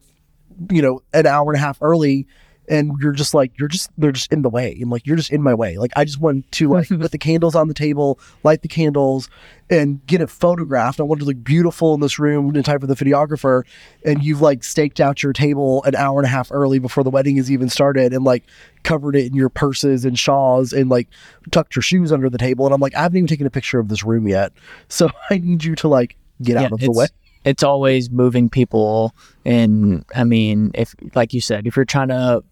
you 0.71 0.83
know, 0.83 1.03
an 1.13 1.27
hour 1.27 1.53
and 1.53 1.57
a 1.57 1.65
half 1.65 1.79
early, 1.81 2.27
and 2.69 2.93
you're 3.01 3.13
just 3.13 3.35
like 3.35 3.53
you're 3.59 3.69
just 3.69 3.91
they're 3.99 4.13
just 4.13 4.33
in 4.33 4.43
the 4.43 4.49
way 4.49 4.77
and 4.81 4.91
like 4.91 5.07
you're 5.07 5.17
just 5.17 5.31
in 5.33 5.43
my 5.43 5.53
way. 5.55 5.79
Like 5.79 5.91
i 5.97 6.05
just 6.05 6.21
want 6.21 6.51
to 6.53 6.69
like 6.69 6.89
put 7.01 7.11
the 7.11 7.19
candles 7.19 7.55
on 7.55 7.69
the 7.69 7.75
table 7.75 8.19
light 8.45 8.63
the 8.63 8.69
candles 8.69 9.29
and 9.71 10.05
get 10.07 10.21
it 10.21 10.29
photographed. 10.31 11.01
I 11.01 11.03
want 11.03 11.21
to 11.21 11.25
look 11.27 11.43
beautiful 11.43 11.95
in 11.95 12.01
this 12.01 12.19
room 12.19 12.55
in 12.55 12.63
time 12.63 12.79
for 12.81 12.87
the 12.87 12.95
videographer 12.95 13.65
and 14.05 14.23
you've 14.23 14.41
like 14.41 14.63
staked 14.65 15.01
out 15.01 15.23
your 15.23 15.33
table 15.33 15.83
an 15.85 15.97
hour 15.97 16.19
and 16.21 16.27
a 16.27 16.31
half 16.31 16.53
early 16.53 16.79
before 16.79 17.03
the 17.05 17.11
wedding 17.11 17.37
has 17.37 17.51
even 17.51 17.69
started 17.69 18.13
and 18.13 18.25
like 18.25 18.45
covered 18.85 19.17
it 19.17 19.27
in 19.27 19.35
your 19.35 19.49
purses 19.49 20.05
and 20.05 20.19
shawls 20.19 20.73
and 20.73 20.89
like 20.91 21.09
tucked 21.51 21.75
your 21.75 21.83
shoes 21.83 22.13
under 22.13 22.29
the 22.31 22.39
table. 22.39 22.65
And 22.67 22.75
i'm 22.75 22.81
like 22.81 22.95
i 22.95 23.03
haven't 23.03 23.17
even 23.19 23.27
taken 23.27 23.47
a 23.47 23.51
picture 23.51 23.79
of 23.81 23.89
this 23.89 24.05
room 24.05 24.29
yet. 24.29 24.53
So 24.89 25.11
i 25.31 25.39
need 25.39 25.65
you 25.65 25.75
to 25.77 25.89
like 25.89 26.17
get 26.43 26.55
Yeah, 26.55 26.63
out 26.67 26.73
of 26.73 26.81
the 26.81 26.91
way. 26.93 27.07
it's 27.45 27.63
always 27.63 28.11
moving 28.11 28.49
people 28.49 29.15
and 29.45 30.05
i 30.15 30.23
mean 30.25 30.71
if 30.75 30.95
like 31.15 31.33
you 31.33 31.41
said 31.41 31.67
if 31.67 31.75
you're 31.77 31.85
trying 31.85 32.09
to 32.09 32.43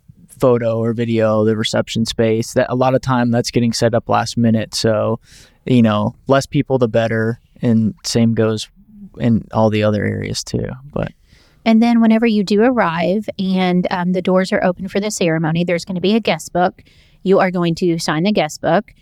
photo 0.41 0.79
or 0.79 0.93
video 0.93 1.45
the 1.45 1.57
reception 1.57 2.05
space 2.07 2.55
that 2.55 2.67
a 2.71 2.75
lot 2.75 2.95
of 2.95 3.01
time 3.01 3.31
that's 3.31 3.51
getting 3.51 3.73
set 3.73 3.95
up 3.95 4.09
last 4.09 4.37
minute 4.37 4.75
so 4.75 5.21
you 5.67 5.83
know 5.83 6.15
less 6.27 6.47
people 6.47 6.79
the 6.79 6.89
better 6.89 7.39
and 7.63 7.95
same 8.05 8.35
goes 8.35 8.69
in 9.19 9.47
all 9.53 9.71
the 9.71 9.83
other 9.83 10.05
areas 10.05 10.43
too 10.43 10.67
but 10.93 11.13
And 11.65 11.83
then, 11.83 12.01
whenever 12.01 12.27
you 12.27 12.43
do 12.43 12.63
arrive 12.63 13.29
and 13.39 13.87
um, 13.91 14.13
the 14.13 14.23
doors 14.23 14.51
are 14.53 14.65
open 14.65 14.89
for 14.89 14.99
the 14.99 15.11
ceremony, 15.11 15.63
there's 15.63 15.85
going 15.85 15.97
to 15.97 16.01
be 16.01 16.17
a 16.17 16.21
guest 16.21 16.53
book. 16.53 16.83
You 17.23 17.39
are 17.39 17.51
going 17.51 17.75
to 17.77 17.99
sign 17.99 18.23
the 18.23 18.33
guest 18.33 18.63
book. 18.63 18.95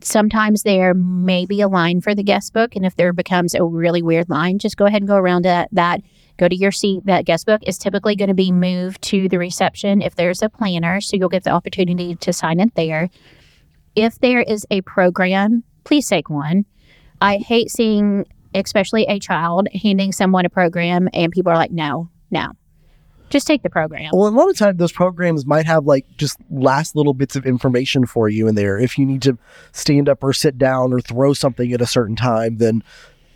Sometimes 0.00 0.62
there 0.62 0.94
may 0.94 1.44
be 1.46 1.60
a 1.60 1.68
line 1.68 2.00
for 2.00 2.14
the 2.14 2.22
guest 2.22 2.52
book. 2.52 2.74
And 2.74 2.86
if 2.86 2.96
there 2.96 3.12
becomes 3.12 3.54
a 3.54 3.62
really 3.64 4.02
weird 4.02 4.28
line, 4.30 4.58
just 4.58 4.76
go 4.76 4.86
ahead 4.86 5.02
and 5.02 5.08
go 5.08 5.16
around 5.16 5.44
that. 5.44 6.00
Go 6.36 6.48
to 6.48 6.56
your 6.56 6.72
seat. 6.72 7.06
That 7.06 7.24
guest 7.24 7.46
book 7.46 7.62
is 7.66 7.78
typically 7.78 8.16
going 8.16 8.28
to 8.28 8.34
be 8.34 8.52
moved 8.52 9.02
to 9.02 9.28
the 9.28 9.38
reception 9.38 10.02
if 10.02 10.14
there's 10.14 10.42
a 10.42 10.48
planner. 10.48 11.00
So 11.00 11.16
you'll 11.16 11.28
get 11.28 11.44
the 11.44 11.50
opportunity 11.50 12.14
to 12.16 12.32
sign 12.32 12.60
it 12.60 12.74
there. 12.74 13.10
If 13.94 14.18
there 14.18 14.40
is 14.40 14.66
a 14.70 14.82
program, 14.82 15.64
please 15.84 16.08
take 16.08 16.28
one. 16.28 16.66
I 17.20 17.38
hate 17.38 17.70
seeing, 17.70 18.26
especially 18.54 19.04
a 19.04 19.18
child, 19.18 19.68
handing 19.82 20.12
someone 20.12 20.44
a 20.44 20.50
program 20.50 21.08
and 21.14 21.32
people 21.32 21.50
are 21.52 21.56
like, 21.56 21.72
no, 21.72 22.10
no. 22.30 22.52
Just 23.28 23.46
take 23.46 23.62
the 23.62 23.70
program. 23.70 24.10
Well, 24.12 24.28
a 24.28 24.30
lot 24.30 24.48
of 24.48 24.56
times 24.56 24.78
those 24.78 24.92
programs 24.92 25.46
might 25.46 25.66
have 25.66 25.84
like 25.84 26.06
just 26.16 26.38
last 26.48 26.94
little 26.94 27.14
bits 27.14 27.34
of 27.34 27.44
information 27.44 28.06
for 28.06 28.28
you 28.28 28.46
in 28.46 28.54
there. 28.54 28.78
If 28.78 28.98
you 28.98 29.04
need 29.04 29.22
to 29.22 29.36
stand 29.72 30.08
up 30.08 30.22
or 30.22 30.32
sit 30.32 30.58
down 30.58 30.92
or 30.92 31.00
throw 31.00 31.32
something 31.32 31.72
at 31.72 31.80
a 31.80 31.86
certain 31.86 32.14
time, 32.14 32.58
then 32.58 32.84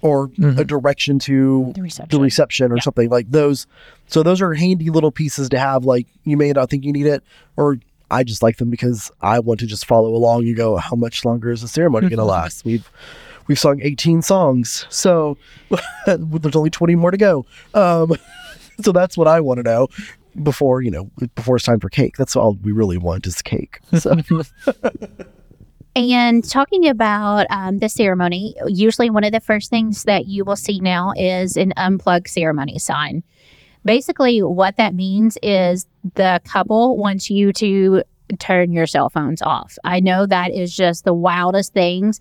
or 0.02 0.30
a 0.56 0.64
direction 0.64 1.18
to 1.20 1.72
The 1.74 1.82
reception. 1.82 2.18
the 2.18 2.22
reception 2.22 2.72
or 2.72 2.76
Yeah. 2.76 2.82
something 2.82 3.10
like 3.10 3.30
those. 3.30 3.66
So 4.06 4.22
those 4.22 4.40
are 4.40 4.54
handy 4.54 4.90
little 4.90 5.10
pieces 5.10 5.48
to 5.50 5.58
have. 5.58 5.84
Like 5.84 6.06
you 6.24 6.36
may 6.36 6.52
not 6.52 6.70
think 6.70 6.84
you 6.84 6.92
need 6.92 7.06
it, 7.06 7.22
or 7.56 7.78
I 8.10 8.24
just 8.24 8.42
like 8.42 8.56
them 8.56 8.70
because 8.70 9.10
I 9.20 9.38
want 9.38 9.60
to 9.60 9.66
just 9.66 9.86
follow 9.86 10.14
along 10.14 10.46
and 10.46 10.56
go. 10.56 10.76
How 10.78 10.96
much 10.96 11.24
longer 11.24 11.50
is 11.50 11.60
the 11.62 11.68
ceremony 11.68 12.08
going 12.08 12.18
to 12.18 12.24
last? 12.24 12.64
We've 12.64 12.90
we've 13.46 13.58
sung 13.58 13.80
18 13.82 14.22
songs, 14.22 14.86
so 14.88 15.36
there's 16.06 16.56
only 16.56 16.70
20 16.70 16.94
more 16.96 17.10
to 17.10 17.16
go. 17.16 17.46
Um, 17.74 18.14
so 18.82 18.92
that's 18.92 19.16
what 19.16 19.28
I 19.28 19.40
want 19.40 19.58
to 19.58 19.62
know 19.62 19.88
before 20.42 20.80
you 20.80 20.90
know 20.90 21.10
before 21.34 21.56
it's 21.56 21.64
time 21.64 21.78
for 21.80 21.88
cake. 21.88 22.16
That's 22.16 22.34
all 22.36 22.54
we 22.62 22.72
really 22.72 22.96
want 22.98 23.26
is 23.26 23.42
cake. 23.42 23.80
So 23.98 24.16
And 26.00 26.42
talking 26.48 26.88
about 26.88 27.46
um, 27.50 27.78
the 27.78 27.90
ceremony, 27.90 28.54
usually 28.66 29.10
one 29.10 29.22
of 29.22 29.32
the 29.32 29.40
first 29.40 29.68
things 29.68 30.04
that 30.04 30.24
you 30.24 30.46
will 30.46 30.56
see 30.56 30.80
now 30.80 31.12
is 31.14 31.58
an 31.58 31.74
unplug 31.76 32.26
ceremony 32.26 32.78
sign. 32.78 33.22
Basically, 33.84 34.42
what 34.42 34.78
that 34.78 34.94
means 34.94 35.36
is 35.42 35.86
the 36.14 36.40
couple 36.44 36.96
wants 36.96 37.28
you 37.28 37.52
to 37.52 38.02
turn 38.38 38.72
your 38.72 38.86
cell 38.86 39.10
phones 39.10 39.42
off. 39.42 39.76
I 39.84 40.00
know 40.00 40.24
that 40.24 40.52
is 40.52 40.74
just 40.74 41.04
the 41.04 41.12
wildest 41.12 41.74
things. 41.74 42.18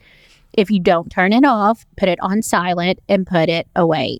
If 0.51 0.69
you 0.69 0.81
don't 0.81 1.09
turn 1.09 1.31
it 1.31 1.45
off, 1.45 1.85
put 1.95 2.09
it 2.09 2.19
on 2.21 2.41
silent 2.41 2.99
and 3.07 3.25
put 3.25 3.47
it 3.47 3.65
away. 3.77 4.19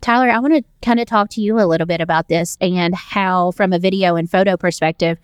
Tyler, 0.00 0.30
I 0.30 0.40
want 0.40 0.54
to 0.54 0.64
kind 0.82 0.98
of 0.98 1.06
talk 1.06 1.30
to 1.30 1.40
you 1.40 1.60
a 1.60 1.66
little 1.66 1.86
bit 1.86 2.00
about 2.00 2.26
this 2.26 2.58
and 2.60 2.92
how, 2.92 3.52
from 3.52 3.72
a 3.72 3.78
video 3.78 4.16
and 4.16 4.28
photo 4.28 4.56
perspective, 4.56 5.16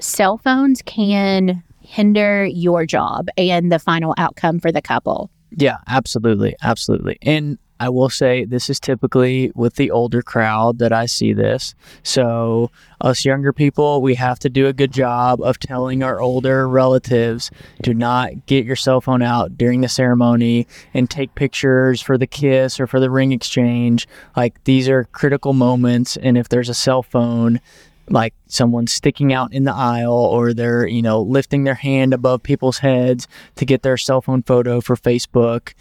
cell 0.00 0.36
phones 0.36 0.82
can 0.82 1.62
hinder 1.86 2.44
your 2.44 2.84
job 2.84 3.28
and 3.38 3.70
the 3.70 3.78
final 3.78 4.14
outcome 4.18 4.58
for 4.58 4.72
the 4.72 4.82
couple. 4.82 5.30
Yeah, 5.50 5.78
absolutely. 5.86 6.56
Absolutely. 6.62 7.18
And 7.22 7.58
I 7.78 7.90
will 7.90 8.08
say 8.08 8.44
this 8.44 8.70
is 8.70 8.80
typically 8.80 9.52
with 9.54 9.74
the 9.74 9.90
older 9.90 10.22
crowd 10.22 10.78
that 10.78 10.92
I 10.92 11.06
see 11.06 11.32
this. 11.32 11.74
So, 12.02 12.70
us 13.02 13.24
younger 13.24 13.52
people, 13.52 14.00
we 14.00 14.14
have 14.14 14.38
to 14.40 14.48
do 14.48 14.66
a 14.66 14.72
good 14.72 14.92
job 14.92 15.42
of 15.42 15.58
telling 15.58 16.02
our 16.02 16.20
older 16.20 16.66
relatives 16.68 17.50
do 17.82 17.92
not 17.92 18.46
get 18.46 18.64
your 18.64 18.76
cell 18.76 19.02
phone 19.02 19.20
out 19.20 19.58
during 19.58 19.82
the 19.82 19.88
ceremony 19.88 20.66
and 20.94 21.10
take 21.10 21.34
pictures 21.34 22.00
for 22.00 22.16
the 22.16 22.26
kiss 22.26 22.80
or 22.80 22.86
for 22.86 22.98
the 22.98 23.10
ring 23.10 23.32
exchange. 23.32 24.08
Like, 24.36 24.64
these 24.64 24.88
are 24.88 25.04
critical 25.12 25.52
moments. 25.52 26.16
And 26.16 26.38
if 26.38 26.48
there's 26.48 26.70
a 26.70 26.74
cell 26.74 27.02
phone, 27.02 27.60
like 28.08 28.34
someone 28.46 28.86
sticking 28.86 29.32
out 29.32 29.52
in 29.52 29.64
the 29.64 29.74
aisle 29.74 30.12
or 30.12 30.54
they're 30.54 30.86
you 30.86 31.02
know 31.02 31.20
lifting 31.20 31.64
their 31.64 31.74
hand 31.74 32.14
above 32.14 32.42
people's 32.42 32.78
heads 32.78 33.26
to 33.56 33.64
get 33.64 33.82
their 33.82 33.96
cell 33.96 34.20
phone 34.20 34.42
photo 34.42 34.80
for 34.80 34.96
facebook 34.96 35.72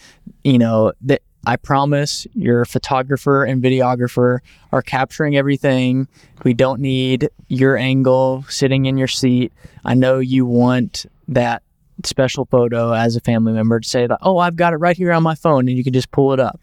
you 0.43 0.57
know 0.57 0.91
that 1.01 1.21
I 1.47 1.57
promise 1.57 2.25
your 2.33 2.65
photographer 2.65 3.43
and 3.43 3.61
videographer 3.61 4.39
are 4.71 4.81
capturing 4.81 5.37
everything. 5.37 6.07
We 6.43 6.55
don't 6.55 6.81
need 6.81 7.29
your 7.47 7.77
angle 7.77 8.43
sitting 8.49 8.87
in 8.87 8.97
your 8.97 9.07
seat. 9.07 9.53
I 9.83 9.93
know 9.93 10.17
you 10.17 10.45
want 10.45 11.05
that 11.27 11.61
special 12.03 12.45
photo 12.45 12.93
as 12.93 13.15
a 13.15 13.21
family 13.21 13.53
member 13.53 13.79
to 13.79 13.87
say 13.87 14.07
that, 14.07 14.17
oh, 14.21 14.39
I've 14.39 14.55
got 14.55 14.73
it 14.73 14.77
right 14.77 14.97
here 14.97 15.11
on 15.11 15.23
my 15.23 15.35
phone 15.35 15.67
and 15.67 15.77
you 15.77 15.83
can 15.83 15.93
just 15.93 16.11
pull 16.11 16.33
it 16.33 16.39
up. 16.39 16.59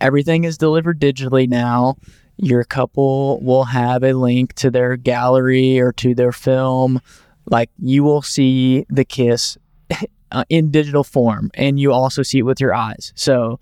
Everything 0.00 0.44
is 0.44 0.56
delivered 0.56 1.00
digitally 1.00 1.48
now. 1.48 1.96
Your 2.36 2.64
couple 2.64 3.40
will 3.40 3.64
have 3.64 4.02
a 4.02 4.12
link 4.12 4.54
to 4.54 4.70
their 4.70 4.96
gallery 4.96 5.78
or 5.78 5.92
to 5.92 6.14
their 6.14 6.32
film. 6.32 7.00
Like 7.50 7.70
you 7.78 8.02
will 8.02 8.22
see 8.22 8.86
the 8.88 9.04
kiss 9.04 9.56
uh, 10.32 10.44
in 10.48 10.70
digital 10.70 11.04
form 11.04 11.50
and 11.54 11.78
you 11.78 11.92
also 11.92 12.22
see 12.22 12.38
it 12.38 12.42
with 12.42 12.60
your 12.60 12.74
eyes. 12.74 13.12
So, 13.14 13.60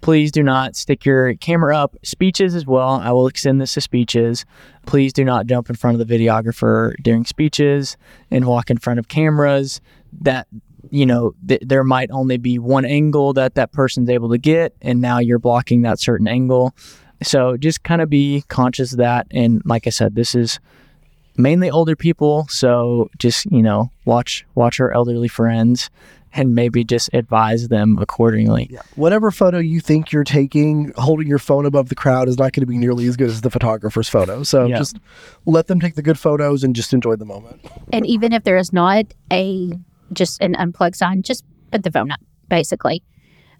please 0.00 0.30
do 0.30 0.40
not 0.40 0.76
stick 0.76 1.04
your 1.04 1.34
camera 1.34 1.76
up. 1.76 1.96
Speeches 2.04 2.54
as 2.54 2.64
well. 2.64 3.00
I 3.02 3.10
will 3.10 3.26
extend 3.26 3.60
this 3.60 3.74
to 3.74 3.80
speeches. 3.80 4.44
Please 4.86 5.12
do 5.12 5.24
not 5.24 5.46
jump 5.46 5.68
in 5.68 5.74
front 5.74 6.00
of 6.00 6.06
the 6.06 6.18
videographer 6.18 6.94
during 7.02 7.24
speeches 7.24 7.96
and 8.30 8.44
walk 8.44 8.70
in 8.70 8.78
front 8.78 9.00
of 9.00 9.08
cameras. 9.08 9.80
That 10.20 10.46
you 10.90 11.06
know 11.06 11.34
th- 11.48 11.62
there 11.64 11.82
might 11.82 12.10
only 12.12 12.36
be 12.36 12.58
one 12.58 12.84
angle 12.84 13.32
that 13.32 13.56
that 13.56 13.72
person's 13.72 14.08
able 14.08 14.30
to 14.30 14.38
get, 14.38 14.74
and 14.80 15.00
now 15.00 15.18
you're 15.18 15.40
blocking 15.40 15.82
that 15.82 15.98
certain 15.98 16.28
angle. 16.28 16.74
So 17.22 17.56
just 17.56 17.82
kind 17.82 18.00
of 18.02 18.10
be 18.10 18.44
conscious 18.48 18.92
of 18.92 18.98
that. 18.98 19.26
And 19.30 19.62
like 19.64 19.86
I 19.86 19.90
said, 19.90 20.14
this 20.14 20.34
is 20.34 20.60
mainly 21.36 21.70
older 21.70 21.96
people, 21.96 22.46
so 22.48 23.10
just 23.18 23.46
you 23.46 23.62
know 23.62 23.90
watch 24.04 24.44
watch 24.54 24.80
our 24.80 24.92
elderly 24.92 25.28
friends 25.28 25.90
and 26.32 26.54
maybe 26.54 26.84
just 26.84 27.08
advise 27.14 27.68
them 27.68 27.96
accordingly. 27.98 28.68
Yeah. 28.70 28.82
Whatever 28.96 29.30
photo 29.30 29.56
you 29.58 29.80
think 29.80 30.12
you're 30.12 30.24
taking, 30.24 30.92
holding 30.96 31.26
your 31.26 31.38
phone 31.38 31.64
above 31.64 31.88
the 31.88 31.94
crowd 31.94 32.28
is 32.28 32.36
not 32.36 32.52
going 32.52 32.60
to 32.60 32.66
be 32.66 32.76
nearly 32.76 33.06
as 33.06 33.16
good 33.16 33.30
as 33.30 33.40
the 33.40 33.48
photographer's 33.48 34.08
photo. 34.08 34.42
So 34.42 34.66
Yeah. 34.66 34.76
just 34.76 34.98
let 35.46 35.66
them 35.66 35.80
take 35.80 35.94
the 35.94 36.02
good 36.02 36.18
photos 36.18 36.62
and 36.62 36.76
just 36.76 36.92
enjoy 36.92 37.16
the 37.16 37.24
moment. 37.24 37.64
And 37.90 38.04
even 38.06 38.34
if 38.34 38.44
there 38.44 38.58
is 38.58 38.70
not 38.70 39.06
a 39.32 39.72
just 40.12 40.42
an 40.42 40.54
unplugged 40.56 40.96
sign, 40.96 41.22
just 41.22 41.42
put 41.70 41.84
the 41.84 41.90
phone 41.90 42.10
up, 42.10 42.20
basically. 42.50 43.02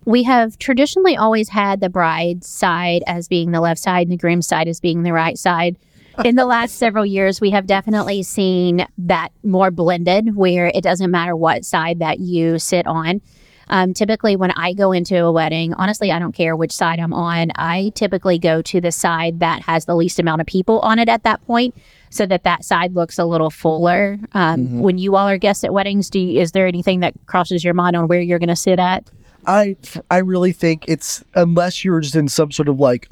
We 0.06 0.22
have 0.22 0.56
traditionally 0.58 1.16
always 1.16 1.48
had 1.48 1.80
the 1.80 1.90
bride's 1.90 2.48
side 2.48 3.02
as 3.08 3.26
being 3.26 3.50
the 3.50 3.60
left 3.60 3.80
side 3.80 4.06
and 4.06 4.12
the 4.12 4.16
groom's 4.16 4.46
side 4.46 4.68
as 4.68 4.80
being 4.80 5.02
the 5.02 5.12
right 5.12 5.36
side. 5.36 5.76
In 6.24 6.36
the 6.36 6.46
last 6.46 6.76
several 6.78 7.04
years, 7.04 7.40
we 7.40 7.50
have 7.50 7.66
definitely 7.66 8.22
seen 8.22 8.86
that 8.98 9.30
more 9.42 9.72
blended 9.72 10.36
where 10.36 10.68
it 10.72 10.82
doesn't 10.82 11.10
matter 11.10 11.34
what 11.34 11.64
side 11.64 11.98
that 11.98 12.20
you 12.20 12.60
sit 12.60 12.86
on. 12.86 13.20
Um, 13.68 13.94
typically, 13.94 14.36
when 14.36 14.52
I 14.52 14.74
go 14.74 14.92
into 14.92 15.24
a 15.24 15.32
wedding, 15.32 15.74
honestly, 15.74 16.12
I 16.12 16.20
don't 16.20 16.30
care 16.30 16.54
which 16.54 16.70
side 16.70 17.00
I'm 17.00 17.12
on. 17.12 17.50
I 17.56 17.90
typically 17.96 18.38
go 18.38 18.62
to 18.62 18.80
the 18.80 18.92
side 18.92 19.40
that 19.40 19.62
has 19.62 19.86
the 19.86 19.96
least 19.96 20.20
amount 20.20 20.40
of 20.40 20.46
people 20.46 20.78
on 20.80 21.00
it 21.00 21.08
at 21.08 21.24
that 21.24 21.44
point, 21.48 21.74
so 22.10 22.26
that 22.26 22.44
that 22.44 22.64
side 22.64 22.94
looks 22.94 23.18
a 23.18 23.24
little 23.24 23.50
fuller. 23.50 24.20
Um, 24.34 24.78
When 24.78 24.98
you 24.98 25.16
all 25.16 25.28
are 25.28 25.36
guests 25.36 25.64
at 25.64 25.72
weddings, 25.72 26.10
do 26.10 26.20
you, 26.20 26.40
is 26.40 26.52
there 26.52 26.68
anything 26.68 27.00
that 27.00 27.14
crosses 27.26 27.64
your 27.64 27.74
mind 27.74 27.96
on 27.96 28.06
where 28.06 28.20
you're 28.20 28.38
going 28.38 28.50
to 28.50 28.54
sit 28.54 28.78
at? 28.78 29.10
I 29.46 29.76
I 30.10 30.18
really 30.18 30.52
think 30.52 30.84
it's 30.88 31.24
unless 31.34 31.84
you're 31.84 32.00
just 32.00 32.16
in 32.16 32.28
some 32.28 32.50
sort 32.50 32.68
of 32.68 32.78
like 32.78 33.08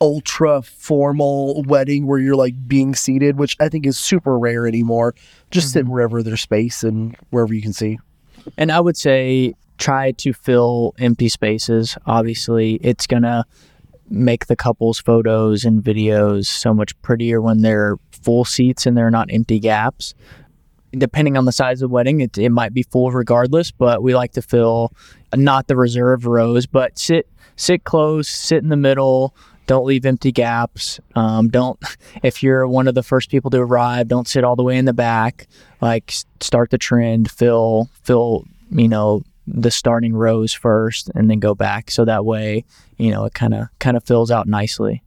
ultra 0.00 0.62
formal 0.62 1.62
wedding 1.62 2.06
where 2.06 2.18
you're 2.18 2.36
like 2.36 2.54
being 2.66 2.94
seated, 2.94 3.38
which 3.38 3.56
I 3.60 3.68
think 3.68 3.86
is 3.86 3.98
super 3.98 4.36
rare 4.36 4.66
anymore. 4.66 5.14
Just 5.52 5.72
sit 5.72 5.84
mm-hmm. 5.84 5.92
wherever 5.92 6.22
there's 6.22 6.40
space 6.40 6.82
and 6.82 7.16
wherever 7.30 7.54
you 7.54 7.62
can 7.62 7.72
see. 7.72 7.98
And 8.58 8.72
I 8.72 8.80
would 8.80 8.96
say 8.96 9.54
try 9.78 10.10
to 10.12 10.32
fill 10.32 10.94
empty 10.98 11.28
spaces. 11.28 11.96
Obviously, 12.06 12.74
it's 12.82 13.06
going 13.06 13.22
to 13.22 13.44
make 14.10 14.46
the 14.46 14.56
couple's 14.56 15.00
photos 15.00 15.64
and 15.64 15.82
videos 15.82 16.46
so 16.46 16.74
much 16.74 17.00
prettier 17.02 17.40
when 17.40 17.62
they're 17.62 17.96
full 18.10 18.44
seats 18.44 18.86
and 18.86 18.96
they're 18.96 19.10
not 19.10 19.28
empty 19.30 19.58
gaps. 19.58 20.14
Depending 20.92 21.36
on 21.36 21.46
the 21.46 21.52
size 21.52 21.80
of 21.80 21.88
the 21.88 21.94
wedding, 21.94 22.20
it, 22.20 22.36
it 22.36 22.50
might 22.50 22.74
be 22.74 22.82
full 22.82 23.10
regardless, 23.10 23.70
but 23.70 24.02
we 24.02 24.14
like 24.14 24.32
to 24.32 24.42
fill 24.42 24.92
not 25.34 25.68
the 25.68 25.76
reserve 25.76 26.26
rows, 26.26 26.66
but 26.66 26.98
sit 26.98 27.28
sit 27.56 27.84
close, 27.84 28.28
sit 28.28 28.62
in 28.62 28.68
the 28.68 28.76
middle. 28.76 29.34
Don't 29.66 29.86
leave 29.86 30.04
empty 30.04 30.32
gaps. 30.32 31.00
Um, 31.14 31.48
don't 31.48 31.78
if 32.22 32.42
you're 32.42 32.66
one 32.66 32.88
of 32.88 32.94
the 32.94 33.02
first 33.02 33.30
people 33.30 33.50
to 33.50 33.58
arrive, 33.58 34.08
don't 34.08 34.28
sit 34.28 34.44
all 34.44 34.56
the 34.56 34.62
way 34.62 34.76
in 34.76 34.84
the 34.84 34.92
back. 34.92 35.46
Like 35.80 36.12
start 36.40 36.70
the 36.70 36.78
trend, 36.78 37.30
fill 37.30 37.88
fill 38.02 38.44
you 38.70 38.88
know 38.88 39.22
the 39.46 39.70
starting 39.70 40.14
rows 40.14 40.52
first, 40.52 41.10
and 41.14 41.30
then 41.30 41.40
go 41.40 41.54
back. 41.54 41.90
So 41.90 42.04
that 42.04 42.24
way, 42.24 42.64
you 42.96 43.10
know, 43.10 43.24
it 43.24 43.34
kind 43.34 43.54
of 43.54 43.68
kind 43.78 43.96
of 43.96 44.04
fills 44.04 44.30
out 44.30 44.46
nicely. 44.46 45.02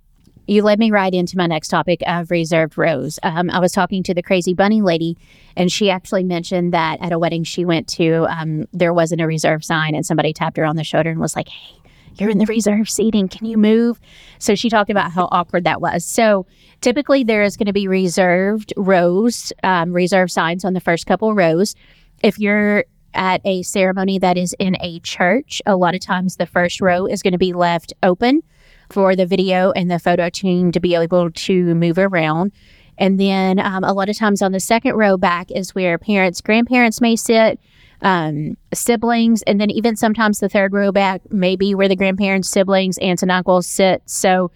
You 0.47 0.61
led 0.61 0.77
me 0.77 0.91
right 0.91 1.13
into 1.13 1.37
my 1.37 1.47
next 1.47 1.69
topic 1.69 2.01
of 2.05 2.29
reserved 2.29 2.77
rows. 2.77 3.17
Um, 3.23 3.49
I 3.49 3.59
was 3.59 3.71
talking 3.71 4.03
to 4.03 4.13
the 4.13 4.21
crazy 4.21 4.53
bunny 4.53 4.81
lady, 4.81 5.17
and 5.55 5.71
she 5.71 5.89
actually 5.89 6.23
mentioned 6.23 6.73
that 6.73 7.01
at 7.01 7.11
a 7.11 7.19
wedding 7.19 7.43
she 7.43 7.65
went 7.65 7.87
to, 7.89 8.27
um, 8.29 8.67
there 8.71 8.93
wasn't 8.93 9.21
a 9.21 9.27
reserve 9.27 9.63
sign, 9.63 9.95
and 9.95 10.05
somebody 10.05 10.33
tapped 10.33 10.57
her 10.57 10.65
on 10.65 10.75
the 10.75 10.83
shoulder 10.83 11.09
and 11.09 11.19
was 11.19 11.35
like, 11.35 11.47
"Hey, 11.47 11.75
you're 12.15 12.29
in 12.29 12.37
the 12.37 12.45
reserve 12.45 12.89
seating. 12.89 13.27
Can 13.27 13.47
you 13.47 13.57
move?" 13.57 13.99
So 14.37 14.53
she 14.53 14.69
talked 14.69 14.91
about 14.91 15.11
how 15.11 15.29
awkward 15.31 15.63
that 15.63 15.81
was. 15.81 16.05
So 16.05 16.45
typically 16.81 17.23
there 17.23 17.43
is 17.43 17.57
going 17.57 17.67
to 17.67 17.73
be 17.73 17.87
reserved 17.87 18.71
rows, 18.77 19.51
um, 19.63 19.93
reserve 19.93 20.31
signs 20.31 20.63
on 20.63 20.73
the 20.73 20.79
first 20.79 21.07
couple 21.07 21.33
rows. 21.33 21.75
If 22.21 22.37
you're 22.37 22.85
at 23.15 23.41
a 23.45 23.63
ceremony 23.63 24.19
that 24.19 24.37
is 24.37 24.53
in 24.59 24.75
a 24.81 24.99
church, 24.99 25.61
a 25.65 25.75
lot 25.75 25.95
of 25.95 26.01
times 26.01 26.35
the 26.35 26.45
first 26.45 26.81
row 26.81 27.05
is 27.05 27.23
going 27.23 27.31
to 27.31 27.39
be 27.39 27.53
left 27.53 27.93
open 28.03 28.43
for 28.89 29.15
the 29.15 29.25
video 29.25 29.71
and 29.71 29.89
the 29.89 29.99
photo 29.99 30.29
team 30.29 30.71
to 30.71 30.79
be 30.79 30.95
able 30.95 31.31
to 31.31 31.75
move 31.75 31.97
around. 31.97 32.51
And 32.97 33.19
then 33.19 33.59
um, 33.59 33.83
a 33.83 33.93
lot 33.93 34.07
of 34.09 34.17
times 34.17 34.41
on 34.41 34.51
the 34.53 34.59
second 34.59 34.95
row 34.95 35.17
back 35.17 35.51
is 35.51 35.75
where 35.75 35.97
parents, 35.97 36.39
grandparents 36.41 37.01
may 37.01 37.15
sit, 37.17 37.59
um, 38.01 38.55
siblings, 38.73 39.41
and 39.43 39.59
then 39.59 39.69
even 39.69 39.95
sometimes 39.95 40.39
the 40.39 40.49
third 40.49 40.71
row 40.73 40.91
back 40.91 41.21
may 41.31 41.55
be 41.55 41.75
where 41.75 41.87
the 41.89 41.95
grandparents, 41.95 42.49
siblings, 42.49 42.97
aunts, 42.99 43.21
and 43.21 43.31
uncles 43.31 43.67
sit. 43.67 44.01
So 44.05 44.51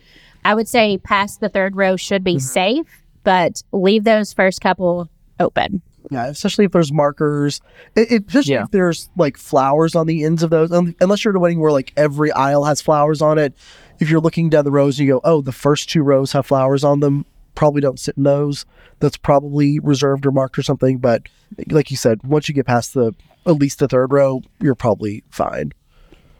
I 0.45 0.55
would 0.55 0.67
say 0.67 0.98
past 1.00 1.41
the 1.41 1.50
third 1.50 1.75
row 1.75 1.95
should 1.98 2.24
be 2.24 2.39
safe, 2.39 2.86
but 3.24 3.62
leave 3.74 4.03
those 4.05 4.31
first 4.31 4.62
couple 4.62 5.09
open. 5.39 5.81
Yeah, 6.12 6.27
especially 6.27 6.63
if 6.65 6.71
there's 6.71 6.93
markers, 6.93 7.59
it, 7.95 8.09
it- 8.12 8.27
especially 8.27 8.53
Yeah. 8.53 8.63
if 8.63 8.71
there's 8.71 9.09
like 9.17 9.36
flowers 9.38 9.95
on 9.95 10.07
the 10.07 10.24
ends 10.24 10.43
of 10.43 10.50
those. 10.50 10.71
Um, 10.71 10.95
unless 11.01 11.24
you're 11.25 11.33
at 11.33 11.36
a 11.36 11.39
wedding 11.39 11.59
where 11.59 11.74
like 11.74 11.91
every 11.98 12.31
aisle 12.31 12.63
has 12.63 12.81
flowers 12.81 13.21
on 13.21 13.38
it. 13.38 13.53
If 14.00 14.10
you're 14.10 14.22
looking 14.22 14.50
down 14.50 14.65
the 14.65 14.72
rows 14.72 14.98
and 14.98 15.08
you 15.08 15.15
go, 15.15 15.22
oh, 15.24 15.41
the 15.41 15.51
first 15.51 15.89
two 15.89 16.01
rows 16.01 16.32
have 16.32 16.46
flowers 16.46 16.84
on 16.84 17.00
them, 17.01 17.25
probably 17.56 17.82
don't 17.82 18.00
sit 18.00 18.18
in 18.18 18.24
those. 18.24 18.65
That's 19.00 19.18
probably 19.18 19.79
reserved 19.79 20.25
or 20.25 20.32
marked 20.32 20.58
or 20.58 20.63
something. 20.63 20.98
But 20.98 21.24
like 21.68 21.91
you 21.91 21.98
said, 21.98 22.24
once 22.24 22.48
you 22.48 22.56
get 22.56 22.65
past 22.65 22.94
the 22.94 23.13
at 23.46 23.53
least 23.53 23.79
the 23.79 23.88
third 23.88 24.12
row, 24.12 24.41
you're 24.62 24.75
probably 24.75 25.24
fine. 25.29 25.74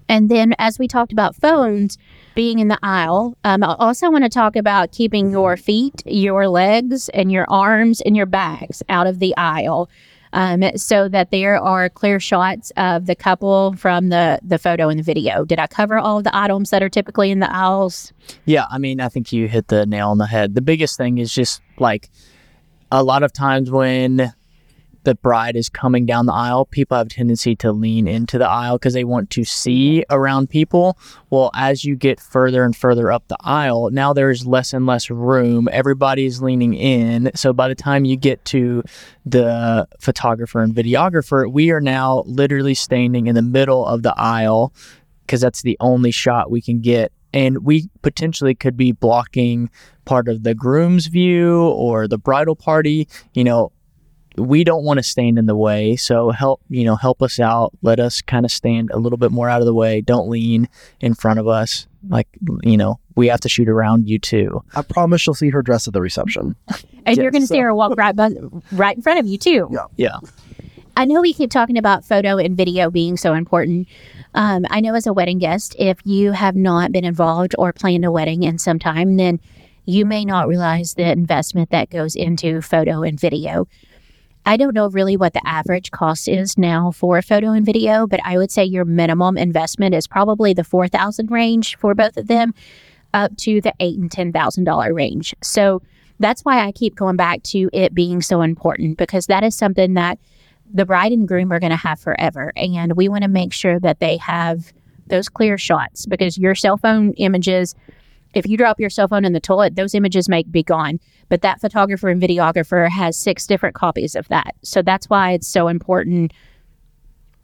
And 0.08 0.30
then, 0.30 0.56
as 0.58 0.80
we 0.80 0.88
talked 0.88 1.12
about 1.12 1.36
phones 1.36 1.98
being 2.34 2.58
in 2.58 2.68
the 2.68 2.80
aisle, 2.82 3.38
um, 3.44 3.64
I 3.64 3.76
also 3.78 4.10
want 4.10 4.24
to 4.24 4.30
talk 4.30 4.56
about 4.56 4.92
keeping 4.92 5.30
your 5.30 5.56
feet, 5.56 6.02
your 6.06 6.48
legs, 6.48 7.10
and 7.10 7.32
your 7.32 7.46
arms 7.48 8.02
and 8.02 8.18
your 8.18 8.26
bags 8.26 8.82
out 8.90 9.06
of 9.06 9.20
the 9.20 9.38
aisle 9.38 9.88
um, 10.34 10.64
so 10.76 11.10
that 11.10 11.32
there 11.32 11.58
are 11.60 11.90
clear 11.90 12.20
shots 12.20 12.72
of 12.78 13.06
the 13.06 13.16
couple 13.16 13.74
from 13.74 14.10
the, 14.10 14.40
the 14.44 14.58
photo 14.58 14.90
and 14.90 15.00
the 15.00 15.04
video. 15.04 15.46
Did 15.46 15.60
I 15.60 15.68
cover 15.68 15.98
all 15.98 16.22
the 16.22 16.36
items 16.36 16.70
that 16.70 16.84
are 16.84 16.90
typically 16.90 17.32
in 17.32 17.40
the 17.40 17.52
aisles? 17.54 18.14
Yeah, 18.46 18.66
I 18.70 18.78
mean, 18.78 19.00
I 19.02 19.10
think 19.10 19.32
you 19.32 19.48
hit 19.48 19.68
the 19.68 19.86
nail 19.86 20.10
on 20.10 20.18
the 20.18 20.28
head. 20.28 20.56
The 20.56 20.62
biggest 20.62 20.98
thing 20.98 21.18
is 21.18 21.34
just 21.34 21.62
like 21.78 22.10
a 22.92 23.04
lot 23.04 23.24
of 23.24 23.34
times 23.34 23.72
when 23.72 24.34
the 25.04 25.16
bride 25.16 25.56
is 25.56 25.70
coming 25.70 26.06
down 26.06 26.26
the 26.26 26.34
aisle, 26.34 26.66
people 26.66 26.98
have 26.98 27.08
a 27.08 27.10
tendency 27.10 27.56
to 27.58 27.72
lean 27.72 28.08
into 28.08 28.38
the 28.38 28.48
aisle 28.48 28.78
because 28.78 28.94
they 28.94 29.04
want 29.04 29.30
to 29.32 29.44
see 29.44 30.04
around 30.10 30.50
people. 30.50 30.98
Well, 31.30 31.52
as 31.54 31.86
you 31.86 31.96
get 31.96 32.20
further 32.20 32.64
and 32.64 32.76
further 32.76 33.12
up 33.12 33.28
the 33.28 33.38
aisle, 33.42 33.90
now 33.92 34.14
there's 34.14 34.46
less 34.46 34.74
and 34.74 34.86
less 34.86 35.10
room. 35.10 35.70
Everybody's 35.72 36.42
leaning 36.42 36.74
in. 36.74 37.32
So 37.36 37.54
by 37.54 37.68
the 37.68 37.76
time 37.76 38.06
you 38.06 38.18
get 38.18 38.44
to 38.46 38.84
the 39.26 39.88
photographer 40.00 40.62
and 40.62 40.74
videographer, 40.74 41.52
we 41.52 41.72
are 41.72 41.82
now 41.82 42.24
literally 42.26 42.74
standing 42.74 43.28
in 43.28 43.36
the 43.36 43.42
middle 43.42 43.86
of 43.86 44.04
the 44.04 44.14
aisle 44.18 44.74
because 45.26 45.42
that's 45.42 45.62
the 45.62 45.78
only 45.80 46.12
shot 46.12 46.50
we 46.50 46.62
can 46.62 46.82
get. 46.82 47.12
And 47.32 47.64
we 47.64 47.90
potentially 48.02 48.56
could 48.56 48.76
be 48.76 48.92
blocking 48.92 49.70
part 50.06 50.28
of 50.28 50.42
the 50.42 50.56
groom's 50.56 51.06
view 51.06 51.68
or 51.68 52.08
the 52.08 52.18
bridal 52.18 52.56
party. 52.56 53.08
You 53.36 53.44
know, 53.44 53.72
we 54.40 54.64
don't 54.64 54.84
want 54.84 54.98
to 54.98 55.04
stand 55.04 55.38
in 55.38 55.46
the 55.46 55.56
way 55.56 55.96
so 55.96 56.32
help 56.32 56.62
you 56.70 56.84
know 56.84 56.96
help 56.96 57.22
us 57.22 57.40
out 57.40 57.72
let 57.82 58.00
us 58.00 58.22
kind 58.22 58.46
of 58.46 58.52
stand 58.52 58.90
a 58.92 58.98
little 58.98 59.18
bit 59.18 59.32
more 59.32 59.50
out 59.50 59.62
of 59.62 59.66
the 59.66 59.74
way 59.74 60.02
don't 60.02 60.30
lean 60.30 60.68
in 61.02 61.14
front 61.14 61.40
of 61.40 61.48
us 61.48 61.88
like 62.10 62.28
you 62.64 62.78
know 62.78 63.00
we 63.16 63.28
have 63.28 63.40
to 63.42 63.50
shoot 63.50 63.68
around 63.68 64.08
you 64.08 64.18
too 64.18 64.64
I 64.76 64.82
promise 64.82 65.26
you'll 65.28 65.34
see 65.34 65.50
her 65.50 65.62
dress 65.62 65.88
at 65.88 65.94
the 65.94 66.02
reception. 66.02 66.56
And 67.06 67.16
Yeah, 67.18 67.24
you're 67.24 67.32
going 67.32 67.42
to 67.44 67.48
so- 67.48 67.56
see 67.56 67.60
her 67.62 67.74
walk 67.74 67.98
right, 67.98 68.16
bu- 68.16 68.62
right 68.74 68.96
in 68.96 69.02
front 69.02 69.20
of 69.20 69.26
you, 69.26 69.38
too. 69.38 69.68
Yeah. 69.72 69.86
yeah 69.96 70.18
I 70.96 71.06
know 71.06 71.22
we 71.22 71.34
keep 71.34 71.50
talking 71.50 71.78
about 71.78 72.04
photo 72.06 72.38
and 72.38 72.56
video 72.58 72.92
being 72.92 73.16
so 73.18 73.34
important. 73.34 73.88
Um, 74.36 74.66
I 74.70 74.80
know 74.82 74.94
as 74.96 75.08
a 75.08 75.14
wedding 75.14 75.40
guest, 75.40 75.76
if 75.80 75.98
you 76.06 76.34
have 76.34 76.56
not 76.58 76.92
been 76.92 77.06
involved 77.06 77.56
or 77.58 77.72
planned 77.74 78.04
a 78.06 78.12
wedding 78.12 78.44
in 78.44 78.58
some 78.60 78.80
time, 78.80 79.16
then 79.16 79.40
you 79.86 80.06
may 80.06 80.24
not 80.26 80.48
realize 80.48 80.94
the 80.96 81.10
investment 81.10 81.70
that 81.72 81.90
goes 81.90 82.16
into 82.16 82.62
photo 82.62 83.02
and 83.02 83.20
video. 83.20 83.66
I 84.50 84.58
don't 84.58 84.74
know 84.74 84.90
really 84.90 85.16
what 85.16 85.34
the 85.34 85.48
average 85.48 85.92
cost 85.92 86.28
is 86.28 86.58
now 86.58 86.90
for 86.90 87.22
photo 87.22 87.52
and 87.52 87.64
video, 87.64 88.08
but 88.08 88.20
I 88.26 88.36
would 88.36 88.50
say 88.50 88.64
your 88.64 88.84
minimum 88.84 89.38
investment 89.38 89.94
is 89.94 90.08
probably 90.08 90.56
the 90.56 90.64
four 90.64 90.88
thousand 90.88 91.30
range 91.30 91.78
for 91.78 91.94
both 91.94 92.18
of 92.18 92.26
them, 92.26 92.56
up 93.14 93.38
to 93.38 93.62
the 93.62 93.76
eight 93.80 94.00
and 94.00 94.12
ten 94.12 94.34
thousand 94.34 94.64
dollar 94.64 94.92
range. 94.92 95.36
So 95.44 95.84
that's 96.20 96.42
why 96.42 96.66
I 96.66 96.72
keep 96.72 96.96
going 96.96 97.16
back 97.16 97.44
to 97.44 97.70
it 97.74 97.94
being 97.94 98.24
so 98.24 98.42
important 98.42 98.98
because 98.98 99.28
that 99.28 99.44
is 99.44 99.56
something 99.56 99.94
that 99.94 100.18
the 100.74 100.84
bride 100.84 101.12
and 101.12 101.28
groom 101.28 101.54
are 101.54 101.60
going 101.60 101.70
to 101.70 101.76
have 101.76 102.00
forever. 102.00 102.52
And 102.56 102.94
we 102.94 103.08
want 103.08 103.22
to 103.26 103.30
make 103.30 103.54
sure 103.54 103.80
that 103.80 104.00
they 104.00 104.18
have 104.18 104.74
those 105.06 105.30
clear 105.30 105.60
shots 105.60 106.08
because 106.08 106.40
your 106.40 106.56
cell 106.56 106.78
phone 106.78 107.14
images, 107.18 107.76
if 108.34 108.48
you 108.48 108.58
drop 108.58 108.80
your 108.80 108.90
cell 108.90 109.08
phone 109.08 109.26
in 109.26 109.34
the 109.34 109.40
toilet, 109.40 109.76
those 109.76 109.96
images 109.96 110.30
may 110.30 110.44
be 110.44 110.64
gone. 110.64 111.00
But 111.30 111.42
that 111.42 111.60
photographer 111.62 112.10
and 112.10 112.22
videographer 112.22 112.90
has 112.90 113.18
six 113.18 113.48
different 113.48 113.76
copies 113.76 114.16
of 114.16 114.28
that. 114.30 114.56
So 114.64 114.82
that's 114.82 115.10
why 115.10 115.32
it's 115.32 115.48
so 115.48 115.68
important 115.68 116.34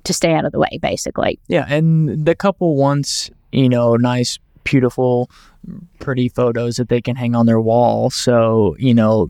to 0.03 0.13
stay 0.13 0.33
out 0.33 0.45
of 0.45 0.51
the 0.51 0.59
way, 0.59 0.79
basically. 0.81 1.39
yeah 1.47 1.65
and 1.67 2.25
the 2.25 2.35
couple 2.35 2.75
wants 2.75 3.31
you 3.51 3.67
know 3.67 3.95
nice 3.95 4.37
beautiful 4.63 5.29
pretty 5.99 6.29
photos 6.29 6.75
that 6.75 6.89
they 6.89 7.01
can 7.01 7.15
hang 7.15 7.35
on 7.35 7.45
their 7.45 7.61
wall 7.61 8.09
so 8.09 8.75
you 8.77 8.93
know 8.93 9.29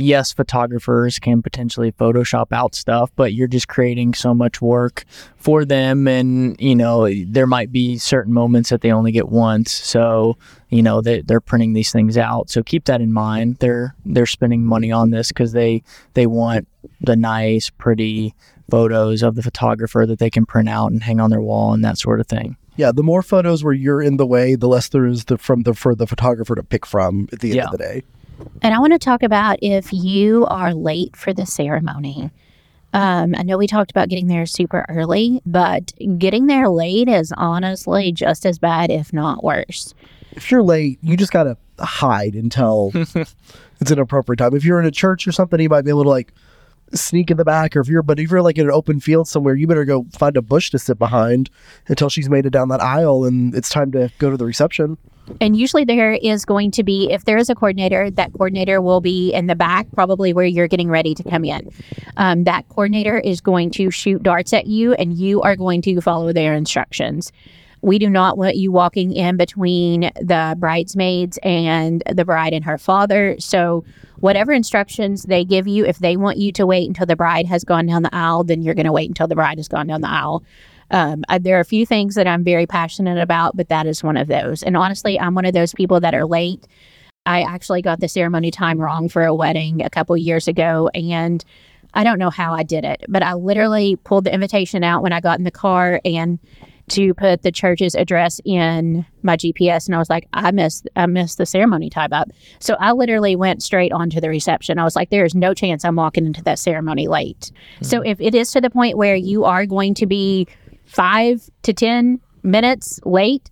yes, 0.00 0.32
photographers 0.32 1.18
can 1.18 1.42
potentially 1.42 1.92
Photoshop 1.92 2.52
out 2.52 2.74
stuff, 2.74 3.10
but 3.16 3.32
you're 3.32 3.46
just 3.48 3.68
creating 3.68 4.14
so 4.14 4.34
much 4.34 4.60
work 4.60 5.04
for 5.36 5.64
them. 5.64 6.06
And, 6.08 6.60
you 6.60 6.74
know, 6.74 7.08
there 7.26 7.46
might 7.46 7.72
be 7.72 7.98
certain 7.98 8.32
moments 8.32 8.70
that 8.70 8.80
they 8.80 8.92
only 8.92 9.12
get 9.12 9.28
once. 9.28 9.72
So, 9.72 10.36
you 10.68 10.82
know, 10.82 11.00
they, 11.00 11.20
they're 11.22 11.40
printing 11.40 11.72
these 11.72 11.92
things 11.92 12.16
out. 12.18 12.50
So 12.50 12.62
keep 12.62 12.84
that 12.86 13.00
in 13.00 13.12
mind. 13.12 13.56
They're, 13.56 13.94
they're 14.04 14.26
spending 14.26 14.64
money 14.64 14.90
on 14.92 15.10
this 15.10 15.28
because 15.28 15.52
they, 15.52 15.82
they 16.14 16.26
want 16.26 16.66
the 17.00 17.16
nice, 17.16 17.70
pretty 17.70 18.34
photos 18.70 19.22
of 19.22 19.34
the 19.34 19.42
photographer 19.42 20.06
that 20.06 20.18
they 20.20 20.30
can 20.30 20.46
print 20.46 20.68
out 20.68 20.92
and 20.92 21.02
hang 21.02 21.18
on 21.20 21.30
their 21.30 21.40
wall 21.40 21.72
and 21.72 21.84
that 21.84 21.98
sort 21.98 22.20
of 22.20 22.26
thing. 22.26 22.56
Yeah, 22.76 22.92
the 22.92 23.02
more 23.02 23.22
photos 23.22 23.62
where 23.64 23.74
you're 23.74 24.00
in 24.00 24.16
the 24.16 24.26
way, 24.26 24.54
the 24.54 24.68
less 24.68 24.88
there 24.88 25.04
is 25.06 25.24
the, 25.24 25.36
from 25.36 25.64
the 25.64 25.74
for 25.74 25.94
the 25.94 26.06
photographer 26.06 26.54
to 26.54 26.62
pick 26.62 26.86
from 26.86 27.28
at 27.32 27.40
the 27.40 27.48
end 27.50 27.56
Yeah. 27.56 27.64
of 27.66 27.72
the 27.72 27.78
day. 27.78 28.02
And 28.62 28.74
I 28.74 28.78
want 28.78 28.92
to 28.92 28.98
talk 28.98 29.22
about 29.22 29.58
if 29.62 29.92
you 29.92 30.46
are 30.46 30.74
late 30.74 31.16
for 31.16 31.32
the 31.32 31.46
ceremony. 31.46 32.30
Um, 32.92 33.34
I 33.36 33.42
know 33.42 33.56
we 33.56 33.66
talked 33.66 33.90
about 33.90 34.08
getting 34.08 34.26
there 34.26 34.46
super 34.46 34.84
early, 34.88 35.40
but 35.46 35.92
getting 36.18 36.46
there 36.46 36.68
late 36.68 37.08
is 37.08 37.32
honestly 37.36 38.12
just 38.12 38.44
as 38.44 38.58
bad, 38.58 38.90
if 38.90 39.12
not 39.12 39.44
worse. 39.44 39.94
If 40.32 40.50
you're 40.50 40.62
late, 40.62 40.98
you 41.02 41.16
just 41.16 41.32
gotta 41.32 41.56
hide 41.78 42.34
until 42.34 42.90
it's 42.94 43.90
an 43.90 43.98
appropriate 43.98 44.38
time. 44.38 44.54
If 44.54 44.64
you're 44.64 44.80
in 44.80 44.86
a 44.86 44.90
church 44.90 45.26
or 45.26 45.32
something, 45.32 45.60
you 45.60 45.68
might 45.68 45.82
be 45.82 45.90
able 45.90 46.04
to 46.04 46.08
like 46.08 46.32
sneak 46.92 47.30
in 47.30 47.36
the 47.36 47.44
back, 47.44 47.76
or 47.76 47.80
if 47.80 47.88
you're 47.88 48.02
but 48.02 48.18
if 48.18 48.30
you're 48.30 48.42
like 48.42 48.58
in 48.58 48.66
an 48.66 48.72
open 48.72 49.00
field 49.00 49.28
somewhere, 49.28 49.54
you 49.54 49.66
better 49.66 49.84
go 49.84 50.06
find 50.12 50.36
a 50.36 50.42
bush 50.42 50.70
to 50.70 50.78
sit 50.78 50.98
behind 50.98 51.50
until 51.88 52.08
she's 52.08 52.28
made 52.28 52.46
it 52.46 52.50
down 52.50 52.68
that 52.68 52.80
aisle 52.80 53.24
and 53.24 53.54
it's 53.54 53.68
time 53.68 53.92
to 53.92 54.10
go 54.18 54.30
to 54.30 54.36
the 54.36 54.46
reception. 54.46 54.98
And 55.40 55.56
usually 55.56 55.84
there 55.84 56.12
is 56.14 56.44
going 56.44 56.70
to 56.72 56.82
be, 56.82 57.10
if 57.12 57.24
there 57.24 57.36
is 57.36 57.48
a 57.48 57.54
coordinator, 57.54 58.10
that 58.10 58.32
coordinator 58.32 58.80
will 58.80 59.00
be 59.00 59.32
in 59.32 59.46
the 59.46 59.54
back, 59.54 59.86
probably 59.94 60.32
where 60.32 60.44
you're 60.44 60.66
getting 60.66 60.88
ready 60.88 61.14
to 61.14 61.22
come 61.22 61.44
in. 61.44 61.70
Um, 62.16 62.44
that 62.44 62.68
coordinator 62.68 63.18
is 63.18 63.40
going 63.40 63.70
to 63.72 63.90
shoot 63.90 64.22
darts 64.22 64.52
at 64.52 64.66
you, 64.66 64.94
and 64.94 65.16
you 65.16 65.40
are 65.42 65.54
going 65.54 65.82
to 65.82 66.00
follow 66.00 66.32
their 66.32 66.54
instructions. 66.54 67.32
We 67.82 67.98
do 67.98 68.10
not 68.10 68.36
want 68.36 68.56
you 68.56 68.70
walking 68.72 69.12
in 69.12 69.36
between 69.36 70.10
the 70.20 70.54
bridesmaids 70.58 71.38
and 71.42 72.02
the 72.10 72.24
bride 72.24 72.52
and 72.52 72.64
her 72.64 72.78
father. 72.78 73.36
So, 73.38 73.84
whatever 74.18 74.52
instructions 74.52 75.22
they 75.22 75.44
give 75.44 75.66
you, 75.66 75.86
if 75.86 75.98
they 75.98 76.16
want 76.16 76.36
you 76.36 76.52
to 76.52 76.66
wait 76.66 76.86
until 76.86 77.06
the 77.06 77.16
bride 77.16 77.46
has 77.46 77.64
gone 77.64 77.86
down 77.86 78.02
the 78.02 78.14
aisle, 78.14 78.44
then 78.44 78.62
you're 78.62 78.74
going 78.74 78.86
to 78.86 78.92
wait 78.92 79.08
until 79.08 79.26
the 79.26 79.34
bride 79.34 79.58
has 79.58 79.68
gone 79.68 79.86
down 79.86 80.02
the 80.02 80.10
aisle. 80.10 80.44
Um, 80.90 81.24
I, 81.28 81.38
there 81.38 81.56
are 81.56 81.60
a 81.60 81.64
few 81.64 81.86
things 81.86 82.16
that 82.16 82.26
I'm 82.26 82.44
very 82.44 82.66
passionate 82.66 83.18
about, 83.18 83.56
but 83.56 83.68
that 83.68 83.86
is 83.86 84.02
one 84.02 84.16
of 84.16 84.28
those. 84.28 84.62
And 84.62 84.76
honestly, 84.76 85.18
I'm 85.18 85.34
one 85.34 85.44
of 85.44 85.54
those 85.54 85.72
people 85.72 86.00
that 86.00 86.14
are 86.14 86.26
late. 86.26 86.66
I 87.26 87.42
actually 87.42 87.80
got 87.80 88.00
the 88.00 88.08
ceremony 88.08 88.50
time 88.50 88.78
wrong 88.78 89.08
for 89.08 89.24
a 89.24 89.34
wedding 89.34 89.82
a 89.82 89.90
couple 89.90 90.16
years 90.16 90.48
ago, 90.48 90.90
and 90.94 91.44
I 91.94 92.04
don't 92.04 92.18
know 92.18 92.30
how 92.30 92.54
I 92.54 92.62
did 92.62 92.84
it, 92.84 93.04
but 93.08 93.22
I 93.22 93.34
literally 93.34 93.96
pulled 93.96 94.24
the 94.24 94.34
invitation 94.34 94.84
out 94.84 95.02
when 95.02 95.12
I 95.12 95.20
got 95.20 95.38
in 95.38 95.44
the 95.44 95.50
car 95.50 96.00
and 96.04 96.38
to 96.90 97.14
put 97.14 97.42
the 97.42 97.52
church's 97.52 97.94
address 97.94 98.40
in 98.44 99.04
my 99.22 99.36
GPS, 99.36 99.86
and 99.86 99.94
I 99.94 99.98
was 99.98 100.10
like, 100.10 100.28
I 100.32 100.50
missed, 100.50 100.88
I 100.96 101.06
missed 101.06 101.38
the 101.38 101.46
ceremony 101.46 101.90
time 101.90 102.12
up. 102.12 102.28
So 102.58 102.76
I 102.80 102.92
literally 102.92 103.36
went 103.36 103.62
straight 103.62 103.92
on 103.92 104.10
to 104.10 104.20
the 104.20 104.28
reception. 104.28 104.78
I 104.78 104.84
was 104.84 104.96
like, 104.96 105.10
there 105.10 105.24
is 105.24 105.34
no 105.34 105.54
chance 105.54 105.84
I'm 105.84 105.96
walking 105.96 106.26
into 106.26 106.42
that 106.44 106.58
ceremony 106.58 107.08
late. 107.08 107.52
Hmm. 107.78 107.84
So 107.84 108.02
if 108.02 108.20
it 108.20 108.34
is 108.34 108.50
to 108.52 108.60
the 108.60 108.70
point 108.70 108.96
where 108.96 109.16
you 109.16 109.44
are 109.44 109.66
going 109.66 109.94
to 109.94 110.06
be 110.06 110.46
five 110.84 111.48
to 111.62 111.72
10 111.72 112.20
minutes 112.42 113.00
late, 113.04 113.50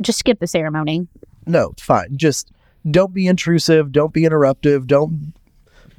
just 0.00 0.18
skip 0.18 0.38
the 0.40 0.46
ceremony. 0.46 1.06
No, 1.46 1.72
fine. 1.78 2.16
Just 2.16 2.52
don't 2.90 3.12
be 3.12 3.26
intrusive. 3.26 3.92
Don't 3.92 4.12
be 4.12 4.22
interruptive. 4.22 4.86
Don't 4.86 5.34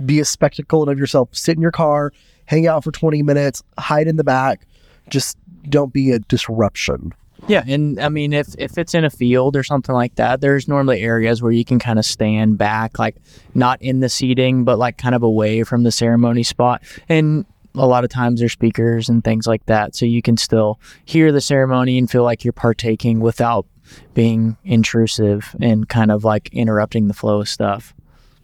be 0.05 0.19
a 0.19 0.25
spectacle 0.25 0.89
of 0.89 0.97
yourself. 0.97 1.29
Sit 1.31 1.55
in 1.55 1.61
your 1.61 1.71
car, 1.71 2.11
hang 2.45 2.67
out 2.67 2.83
for 2.83 2.91
20 2.91 3.21
minutes, 3.21 3.61
hide 3.77 4.07
in 4.07 4.15
the 4.15 4.23
back. 4.23 4.65
Just 5.09 5.37
don't 5.69 5.93
be 5.93 6.11
a 6.11 6.19
disruption. 6.19 7.13
Yeah, 7.47 7.63
and 7.67 7.99
I 7.99 8.09
mean, 8.09 8.33
if 8.33 8.53
if 8.59 8.77
it's 8.77 8.93
in 8.93 9.03
a 9.03 9.09
field 9.09 9.55
or 9.55 9.63
something 9.63 9.95
like 9.95 10.15
that, 10.15 10.41
there's 10.41 10.67
normally 10.67 11.01
areas 11.01 11.41
where 11.41 11.51
you 11.51 11.65
can 11.65 11.79
kind 11.79 11.97
of 11.97 12.05
stand 12.05 12.57
back, 12.57 12.99
like 12.99 13.15
not 13.55 13.81
in 13.81 13.99
the 13.99 14.09
seating, 14.09 14.63
but 14.63 14.77
like 14.77 14.97
kind 14.97 15.15
of 15.15 15.23
away 15.23 15.63
from 15.63 15.83
the 15.83 15.91
ceremony 15.91 16.43
spot. 16.43 16.83
And 17.09 17.45
a 17.73 17.87
lot 17.87 18.03
of 18.03 18.09
times 18.09 18.39
there's 18.39 18.51
speakers 18.51 19.09
and 19.09 19.23
things 19.23 19.47
like 19.47 19.65
that, 19.65 19.95
so 19.95 20.05
you 20.05 20.21
can 20.21 20.37
still 20.37 20.79
hear 21.05 21.31
the 21.31 21.41
ceremony 21.41 21.97
and 21.97 22.09
feel 22.09 22.23
like 22.23 22.43
you're 22.43 22.53
partaking 22.53 23.19
without 23.21 23.65
being 24.13 24.55
intrusive 24.63 25.55
and 25.59 25.89
kind 25.89 26.11
of 26.11 26.23
like 26.23 26.49
interrupting 26.53 27.07
the 27.07 27.13
flow 27.13 27.41
of 27.41 27.49
stuff. 27.49 27.93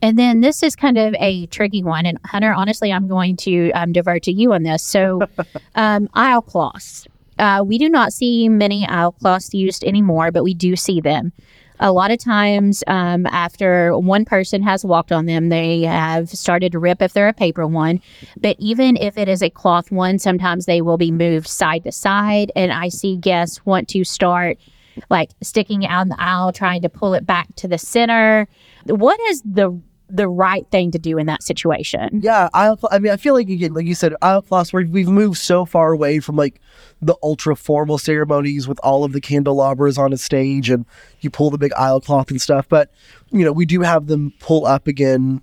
And 0.01 0.17
then 0.17 0.41
this 0.41 0.63
is 0.63 0.75
kind 0.75 0.97
of 0.97 1.15
a 1.19 1.47
tricky 1.47 1.83
one. 1.83 2.05
And 2.05 2.19
Hunter, 2.25 2.53
honestly, 2.53 2.91
I'm 2.91 3.07
going 3.07 3.35
to 3.37 3.71
um, 3.71 3.91
divert 3.91 4.23
to 4.23 4.31
you 4.31 4.53
on 4.53 4.63
this. 4.63 4.83
So, 4.83 5.21
um, 5.75 6.09
aisle 6.13 6.41
cloths. 6.41 7.07
Uh, 7.39 7.63
we 7.65 7.77
do 7.77 7.89
not 7.89 8.13
see 8.13 8.49
many 8.49 8.87
aisle 8.87 9.11
cloths 9.11 9.53
used 9.53 9.83
anymore, 9.83 10.31
but 10.31 10.43
we 10.43 10.53
do 10.53 10.75
see 10.75 10.99
them. 10.99 11.31
A 11.79 11.91
lot 11.91 12.09
of 12.09 12.17
times, 12.17 12.83
um, 12.87 13.27
after 13.27 13.95
one 13.97 14.25
person 14.25 14.63
has 14.63 14.83
walked 14.83 15.11
on 15.11 15.27
them, 15.27 15.49
they 15.49 15.81
have 15.83 16.29
started 16.29 16.71
to 16.71 16.79
rip 16.79 17.03
if 17.03 17.13
they're 17.13 17.27
a 17.27 17.33
paper 17.33 17.67
one. 17.67 18.01
But 18.35 18.55
even 18.57 18.97
if 18.97 19.15
it 19.15 19.29
is 19.29 19.43
a 19.43 19.51
cloth 19.51 19.91
one, 19.91 20.17
sometimes 20.17 20.65
they 20.65 20.81
will 20.81 20.97
be 20.97 21.11
moved 21.11 21.47
side 21.47 21.83
to 21.83 21.91
side. 21.91 22.51
And 22.55 22.71
I 22.71 22.89
see 22.89 23.15
guests 23.15 23.63
want 23.63 23.89
to 23.89 24.03
start 24.03 24.57
like 25.11 25.29
sticking 25.41 25.85
out 25.85 26.01
in 26.03 26.09
the 26.09 26.19
aisle, 26.19 26.51
trying 26.51 26.81
to 26.81 26.89
pull 26.89 27.13
it 27.13 27.25
back 27.25 27.53
to 27.57 27.67
the 27.67 27.77
center. 27.77 28.47
What 28.87 29.19
is 29.29 29.41
the 29.43 29.79
the 30.09 30.29
right 30.29 30.65
thing 30.71 30.89
to 30.91 30.99
do 30.99 31.17
in 31.17 31.25
that 31.25 31.43
situation? 31.43 32.21
Yeah, 32.23 32.47
aisle—I 32.53 32.99
mean, 32.99 33.11
I 33.11 33.17
feel 33.17 33.33
like 33.33 33.49
again, 33.49 33.73
like 33.73 33.85
you 33.85 33.95
said, 33.95 34.13
aisle 34.21 34.41
cloths. 34.41 34.71
Where 34.71 34.85
we've 34.85 35.09
moved 35.09 35.37
so 35.37 35.65
far 35.65 35.91
away 35.91 36.19
from 36.19 36.35
like 36.35 36.61
the 37.01 37.15
ultra 37.21 37.55
formal 37.55 37.97
ceremonies 37.97 38.67
with 38.67 38.79
all 38.83 39.03
of 39.03 39.13
the 39.13 39.21
candelabras 39.21 39.97
on 39.97 40.13
a 40.13 40.17
stage, 40.17 40.69
and 40.69 40.85
you 41.21 41.29
pull 41.29 41.49
the 41.49 41.57
big 41.57 41.73
aisle 41.73 42.01
cloth 42.01 42.31
and 42.31 42.41
stuff. 42.41 42.67
But 42.69 42.91
you 43.31 43.43
know, 43.43 43.51
we 43.51 43.65
do 43.65 43.81
have 43.81 44.07
them 44.07 44.33
pull 44.39 44.65
up 44.65 44.87
again 44.87 45.41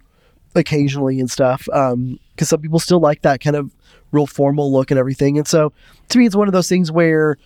occasionally 0.54 1.20
and 1.20 1.30
stuff. 1.30 1.68
Um, 1.72 2.18
because 2.34 2.48
some 2.48 2.60
people 2.60 2.80
still 2.80 2.98
like 2.98 3.22
that 3.22 3.40
kind 3.40 3.54
of 3.54 3.72
real 4.10 4.26
formal 4.26 4.72
look 4.72 4.90
and 4.90 4.98
everything. 4.98 5.38
And 5.38 5.46
so 5.46 5.72
to 6.08 6.18
me, 6.18 6.26
it's 6.26 6.34
one 6.34 6.48
of 6.48 6.52
those 6.52 6.68
things 6.68 6.90
where, 6.90 7.36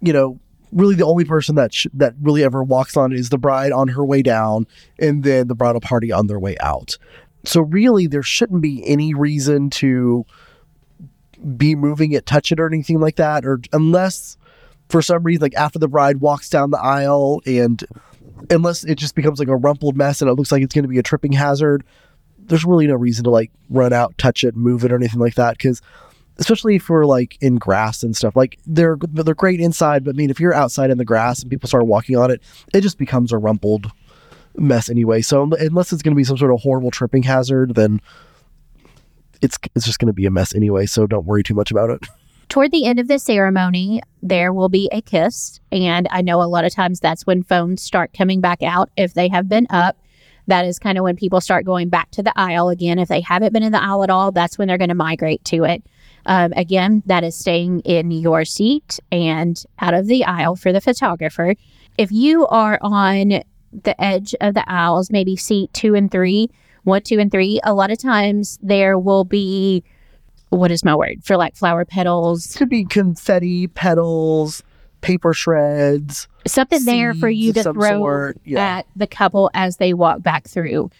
you 0.00 0.12
know, 0.12 0.38
really 0.72 0.94
the 0.94 1.04
only 1.04 1.24
person 1.24 1.54
that 1.56 1.74
sh- 1.74 1.86
that 1.94 2.14
really 2.20 2.44
ever 2.44 2.62
walks 2.62 2.96
on 2.96 3.12
is 3.12 3.30
the 3.30 3.38
bride 3.38 3.72
on 3.72 3.88
her 3.88 4.04
way 4.04 4.22
down, 4.22 4.66
and 4.98 5.24
then 5.24 5.48
the 5.48 5.54
bridal 5.54 5.80
party 5.80 6.12
on 6.12 6.26
their 6.26 6.38
way 6.38 6.56
out. 6.60 6.96
So 7.44 7.60
really, 7.60 8.06
there 8.06 8.22
shouldn't 8.22 8.62
be 8.62 8.86
any 8.86 9.14
reason 9.14 9.70
to 9.70 10.24
be 11.56 11.74
moving 11.74 12.12
it, 12.12 12.26
touch 12.26 12.50
it, 12.52 12.60
or 12.60 12.66
anything 12.66 13.00
like 13.00 13.16
that, 13.16 13.46
or 13.46 13.60
unless 13.72 14.36
for 14.88 15.02
some 15.02 15.22
reason, 15.22 15.42
like 15.42 15.54
after 15.54 15.78
the 15.78 15.88
bride 15.88 16.18
walks 16.18 16.48
down 16.48 16.70
the 16.70 16.80
aisle, 16.80 17.40
and 17.46 17.84
unless 18.50 18.84
it 18.84 18.96
just 18.96 19.14
becomes 19.14 19.38
like 19.38 19.48
a 19.48 19.56
rumpled 19.56 19.96
mess 19.96 20.20
and 20.20 20.30
it 20.30 20.34
looks 20.34 20.52
like 20.52 20.62
it's 20.62 20.74
going 20.74 20.84
to 20.84 20.88
be 20.88 20.98
a 20.98 21.02
tripping 21.02 21.32
hazard, 21.32 21.84
there's 22.38 22.64
really 22.64 22.86
no 22.86 22.94
reason 22.94 23.24
to 23.24 23.30
like 23.30 23.50
run 23.68 23.92
out, 23.92 24.16
touch 24.18 24.44
it, 24.44 24.56
move 24.56 24.84
it, 24.84 24.92
or 24.92 24.96
anything 24.96 25.20
like 25.20 25.34
that. 25.34 25.56
Because 25.56 25.82
especially 26.38 26.78
for 26.78 27.04
like 27.04 27.36
in 27.40 27.56
grass 27.56 28.02
and 28.02 28.16
stuff, 28.16 28.36
like 28.36 28.58
they're 28.66 28.96
they're 29.00 29.34
great 29.34 29.60
inside, 29.60 30.04
but 30.04 30.14
I 30.14 30.16
mean, 30.16 30.30
if 30.30 30.40
you're 30.40 30.54
outside 30.54 30.90
in 30.90 30.98
the 30.98 31.04
grass 31.04 31.42
and 31.42 31.50
people 31.50 31.68
start 31.68 31.86
walking 31.86 32.16
on 32.16 32.30
it, 32.30 32.42
it 32.72 32.80
just 32.80 32.98
becomes 32.98 33.32
a 33.32 33.38
rumpled 33.38 33.90
mess 34.56 34.88
anyway. 34.88 35.20
So 35.20 35.42
unless 35.42 35.92
it's 35.92 36.02
going 36.02 36.14
to 36.14 36.16
be 36.16 36.24
some 36.24 36.38
sort 36.38 36.52
of 36.52 36.60
horrible 36.60 36.90
tripping 36.90 37.22
hazard, 37.22 37.74
then 37.74 38.00
it's 39.40 39.58
it's 39.74 39.86
just 39.86 39.98
going 39.98 40.06
to 40.08 40.12
be 40.12 40.26
a 40.26 40.30
mess 40.30 40.54
anyway. 40.54 40.86
So 40.86 41.06
don't 41.06 41.26
worry 41.26 41.42
too 41.42 41.54
much 41.54 41.70
about 41.70 41.90
it. 41.90 42.06
Toward 42.48 42.72
the 42.72 42.86
end 42.86 42.98
of 42.98 43.08
the 43.08 43.18
ceremony, 43.18 44.00
there 44.22 44.54
will 44.54 44.70
be 44.70 44.88
a 44.90 45.02
kiss. 45.02 45.60
And 45.70 46.08
I 46.10 46.22
know 46.22 46.40
a 46.40 46.48
lot 46.48 46.64
of 46.64 46.72
times 46.72 46.98
that's 46.98 47.26
when 47.26 47.42
phones 47.42 47.82
start 47.82 48.14
coming 48.16 48.40
back 48.40 48.62
out 48.62 48.88
if 48.96 49.12
they 49.12 49.28
have 49.28 49.50
been 49.50 49.66
up. 49.68 49.98
That 50.46 50.64
is 50.64 50.78
kind 50.78 50.96
of 50.96 51.04
when 51.04 51.14
people 51.14 51.42
start 51.42 51.66
going 51.66 51.90
back 51.90 52.10
to 52.12 52.22
the 52.22 52.32
aisle 52.36 52.70
again. 52.70 52.98
If 52.98 53.08
they 53.08 53.20
haven't 53.20 53.52
been 53.52 53.62
in 53.62 53.72
the 53.72 53.82
aisle 53.82 54.02
at 54.02 54.08
all, 54.08 54.32
that's 54.32 54.56
when 54.56 54.66
they're 54.66 54.78
going 54.78 54.88
to 54.88 54.94
migrate 54.94 55.44
to 55.46 55.64
it. 55.64 55.82
Um, 56.28 56.52
again, 56.56 57.02
that 57.06 57.24
is 57.24 57.34
staying 57.34 57.80
in 57.80 58.10
your 58.10 58.44
seat 58.44 59.00
and 59.10 59.60
out 59.78 59.94
of 59.94 60.06
the 60.06 60.24
aisle 60.26 60.56
for 60.56 60.72
the 60.72 60.80
photographer. 60.80 61.54
If 61.96 62.12
you 62.12 62.46
are 62.48 62.78
on 62.82 63.42
the 63.72 64.00
edge 64.00 64.34
of 64.42 64.52
the 64.52 64.70
aisles, 64.70 65.10
maybe 65.10 65.36
seat 65.36 65.72
two 65.72 65.94
and 65.94 66.10
three, 66.10 66.50
one, 66.84 67.02
two, 67.02 67.18
and 67.18 67.32
three, 67.32 67.60
a 67.64 67.72
lot 67.72 67.90
of 67.90 67.98
times 67.98 68.58
there 68.62 68.98
will 68.98 69.24
be 69.24 69.82
what 70.50 70.70
is 70.70 70.84
my 70.84 70.94
word 70.94 71.24
for 71.24 71.36
like 71.36 71.56
flower 71.56 71.84
petals 71.84 72.54
Could 72.56 72.68
be 72.68 72.84
confetti, 72.84 73.66
petals, 73.66 74.62
paper 75.00 75.32
shreds, 75.32 76.28
something 76.46 76.84
there 76.84 77.14
for 77.14 77.28
you 77.28 77.52
to 77.54 77.62
throw 77.62 78.00
sort. 78.00 78.38
Yeah. 78.44 78.78
at 78.78 78.86
the 78.96 79.06
couple 79.06 79.50
as 79.54 79.78
they 79.78 79.94
walk 79.94 80.22
back 80.22 80.46
through 80.46 80.90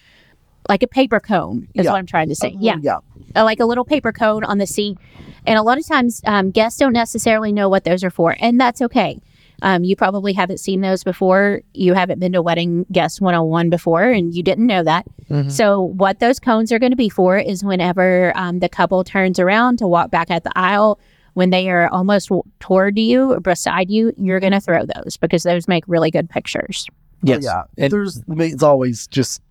like 0.69 0.83
a 0.83 0.87
paper 0.87 1.19
cone 1.19 1.67
is 1.73 1.83
Yeah. 1.85 1.91
what 1.91 1.97
i'm 1.97 2.05
trying 2.05 2.29
to 2.29 2.35
say 2.35 2.49
Uh, 2.53 2.57
yeah 2.59 2.75
yeah. 2.81 2.97
uh, 3.35 3.43
like 3.43 3.59
a 3.59 3.65
little 3.65 3.83
paper 3.85 4.11
cone 4.13 4.43
on 4.45 4.57
the 4.59 4.67
seat 4.67 4.97
and 5.45 5.57
a 5.57 5.63
lot 5.63 5.77
of 5.77 5.85
times 5.87 6.21
um, 6.25 6.51
guests 6.51 6.79
don't 6.79 6.93
necessarily 6.93 7.51
know 7.51 7.67
what 7.67 7.83
those 7.83 8.03
are 8.03 8.09
for 8.11 8.35
and 8.39 8.59
that's 8.61 8.81
okay 8.81 9.19
um, 9.61 9.83
you 9.83 9.93
probably 9.97 10.31
haven't 10.31 10.59
seen 10.59 10.79
those 10.79 11.03
before 11.03 11.59
you 11.73 11.93
haven't 11.93 12.19
been 12.19 12.31
to 12.31 12.41
wedding 12.41 12.85
guest 12.93 13.19
101 13.19 13.69
before 13.69 14.03
and 14.03 14.33
you 14.33 14.41
didn't 14.43 14.67
know 14.67 14.83
that 14.83 15.05
Mhm. 15.29 15.51
so 15.51 15.81
what 15.81 16.19
those 16.19 16.39
cones 16.39 16.71
are 16.71 16.79
going 16.79 16.91
to 16.91 16.95
be 16.95 17.09
for 17.09 17.37
is 17.37 17.63
whenever 17.63 18.31
um, 18.37 18.59
the 18.59 18.69
couple 18.69 19.03
turns 19.03 19.37
around 19.39 19.77
to 19.79 19.87
walk 19.87 20.11
back 20.11 20.31
at 20.31 20.43
the 20.43 20.51
aisle 20.55 20.97
when 21.33 21.49
they 21.51 21.69
are 21.69 21.87
almost 21.89 22.29
w- 22.29 22.43
toward 22.59 22.97
you 22.97 23.33
or 23.33 23.39
beside 23.39 23.89
you 23.91 24.13
you're 24.17 24.39
going 24.39 24.53
to 24.53 24.59
throw 24.61 24.83
those 24.95 25.17
because 25.17 25.43
those 25.43 25.67
make 25.67 25.83
really 25.87 26.11
good 26.11 26.29
pictures 26.29 26.87
Yes. 27.21 27.45
Oh, 27.45 27.49
yeah. 27.49 27.63
And- 27.83 27.91
There's 27.91 28.23
it's 28.29 28.63
always 28.63 29.05
just 29.07 29.41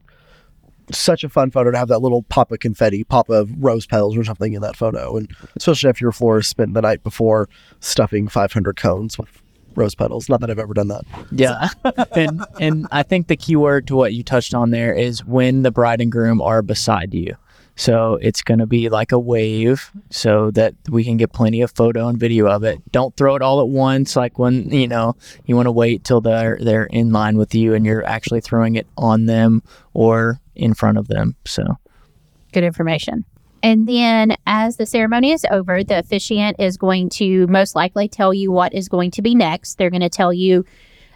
such 0.92 1.24
a 1.24 1.28
fun 1.28 1.50
photo 1.50 1.70
to 1.70 1.78
have 1.78 1.88
that 1.88 2.00
little 2.00 2.22
pop 2.24 2.52
of 2.52 2.60
confetti, 2.60 3.04
pop 3.04 3.28
of 3.28 3.50
rose 3.62 3.86
petals 3.86 4.16
or 4.16 4.24
something 4.24 4.52
in 4.52 4.62
that 4.62 4.76
photo, 4.76 5.16
and 5.16 5.30
especially 5.56 5.90
if 5.90 6.00
your 6.00 6.12
florist 6.12 6.50
spent 6.50 6.74
the 6.74 6.82
night 6.82 7.02
before 7.02 7.48
stuffing 7.80 8.28
500 8.28 8.76
cones 8.76 9.18
with 9.18 9.42
rose 9.74 9.94
petals. 9.94 10.28
Not 10.28 10.40
that 10.40 10.50
I've 10.50 10.58
ever 10.58 10.74
done 10.74 10.88
that. 10.88 11.04
Yeah. 11.30 11.68
and 12.16 12.44
and 12.60 12.86
I 12.90 13.02
think 13.02 13.28
the 13.28 13.36
key 13.36 13.56
word 13.56 13.86
to 13.88 13.96
what 13.96 14.12
you 14.12 14.22
touched 14.22 14.54
on 14.54 14.70
there 14.70 14.92
is 14.92 15.24
when 15.24 15.62
the 15.62 15.70
bride 15.70 16.00
and 16.00 16.12
groom 16.12 16.40
are 16.42 16.62
beside 16.62 17.14
you. 17.14 17.36
So 17.78 18.18
it's 18.20 18.42
going 18.42 18.58
to 18.58 18.66
be 18.66 18.88
like 18.88 19.12
a 19.12 19.20
wave 19.20 19.92
so 20.10 20.50
that 20.50 20.74
we 20.88 21.04
can 21.04 21.16
get 21.16 21.32
plenty 21.32 21.62
of 21.62 21.70
photo 21.70 22.08
and 22.08 22.18
video 22.18 22.48
of 22.48 22.64
it. 22.64 22.80
Don't 22.90 23.16
throw 23.16 23.36
it 23.36 23.42
all 23.42 23.60
at 23.60 23.68
once 23.68 24.16
like 24.16 24.36
when, 24.36 24.68
you 24.70 24.88
know, 24.88 25.14
you 25.46 25.54
want 25.54 25.66
to 25.66 25.72
wait 25.72 26.02
till 26.02 26.20
they're 26.20 26.58
they're 26.60 26.86
in 26.86 27.12
line 27.12 27.38
with 27.38 27.54
you 27.54 27.74
and 27.74 27.86
you're 27.86 28.04
actually 28.04 28.40
throwing 28.40 28.74
it 28.74 28.88
on 28.96 29.26
them 29.26 29.62
or 29.94 30.40
in 30.58 30.74
front 30.74 30.98
of 30.98 31.08
them. 31.08 31.36
So 31.46 31.64
good 32.52 32.64
information. 32.64 33.24
And 33.62 33.88
then, 33.88 34.36
as 34.46 34.76
the 34.76 34.86
ceremony 34.86 35.32
is 35.32 35.44
over, 35.50 35.82
the 35.82 35.98
officiant 35.98 36.60
is 36.60 36.76
going 36.76 37.08
to 37.10 37.46
most 37.48 37.74
likely 37.74 38.08
tell 38.08 38.32
you 38.32 38.52
what 38.52 38.72
is 38.72 38.88
going 38.88 39.10
to 39.12 39.22
be 39.22 39.34
next. 39.34 39.78
They're 39.78 39.90
going 39.90 40.00
to 40.00 40.08
tell 40.08 40.32
you 40.32 40.64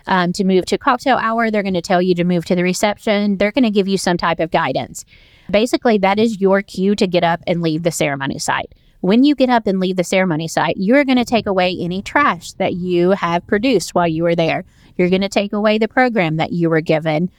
um, 0.06 0.32
to 0.32 0.44
move 0.44 0.66
to 0.66 0.78
cocktail 0.78 1.18
hour. 1.18 1.50
They're 1.50 1.62
going 1.62 1.74
to 1.74 1.82
tell 1.82 2.02
you 2.02 2.14
to 2.16 2.24
move 2.24 2.44
to 2.46 2.56
the 2.56 2.64
reception. 2.64 3.36
They're 3.36 3.52
going 3.52 3.64
to 3.64 3.70
give 3.70 3.86
you 3.86 3.96
some 3.96 4.16
type 4.16 4.40
of 4.40 4.50
guidance. 4.50 5.04
Basically, 5.50 5.98
that 5.98 6.18
is 6.18 6.40
your 6.40 6.62
cue 6.62 6.96
to 6.96 7.06
get 7.06 7.22
up 7.22 7.40
and 7.46 7.62
leave 7.62 7.84
the 7.84 7.92
ceremony 7.92 8.38
site. 8.38 8.74
When 9.00 9.24
you 9.24 9.34
get 9.34 9.50
up 9.50 9.66
and 9.66 9.80
leave 9.80 9.96
the 9.96 10.04
ceremony 10.04 10.48
site, 10.48 10.76
you're 10.76 11.04
going 11.04 11.18
to 11.18 11.24
take 11.24 11.46
away 11.46 11.76
any 11.80 12.02
trash 12.02 12.52
that 12.54 12.74
you 12.74 13.10
have 13.10 13.46
produced 13.46 13.94
while 13.94 14.06
you 14.06 14.22
were 14.22 14.36
there. 14.36 14.64
You're 14.96 15.10
going 15.10 15.22
to 15.22 15.28
take 15.28 15.52
away 15.52 15.78
the 15.78 15.88
program 15.88 16.36
that 16.36 16.52
you 16.52 16.70
were 16.70 16.80
given 16.80 17.30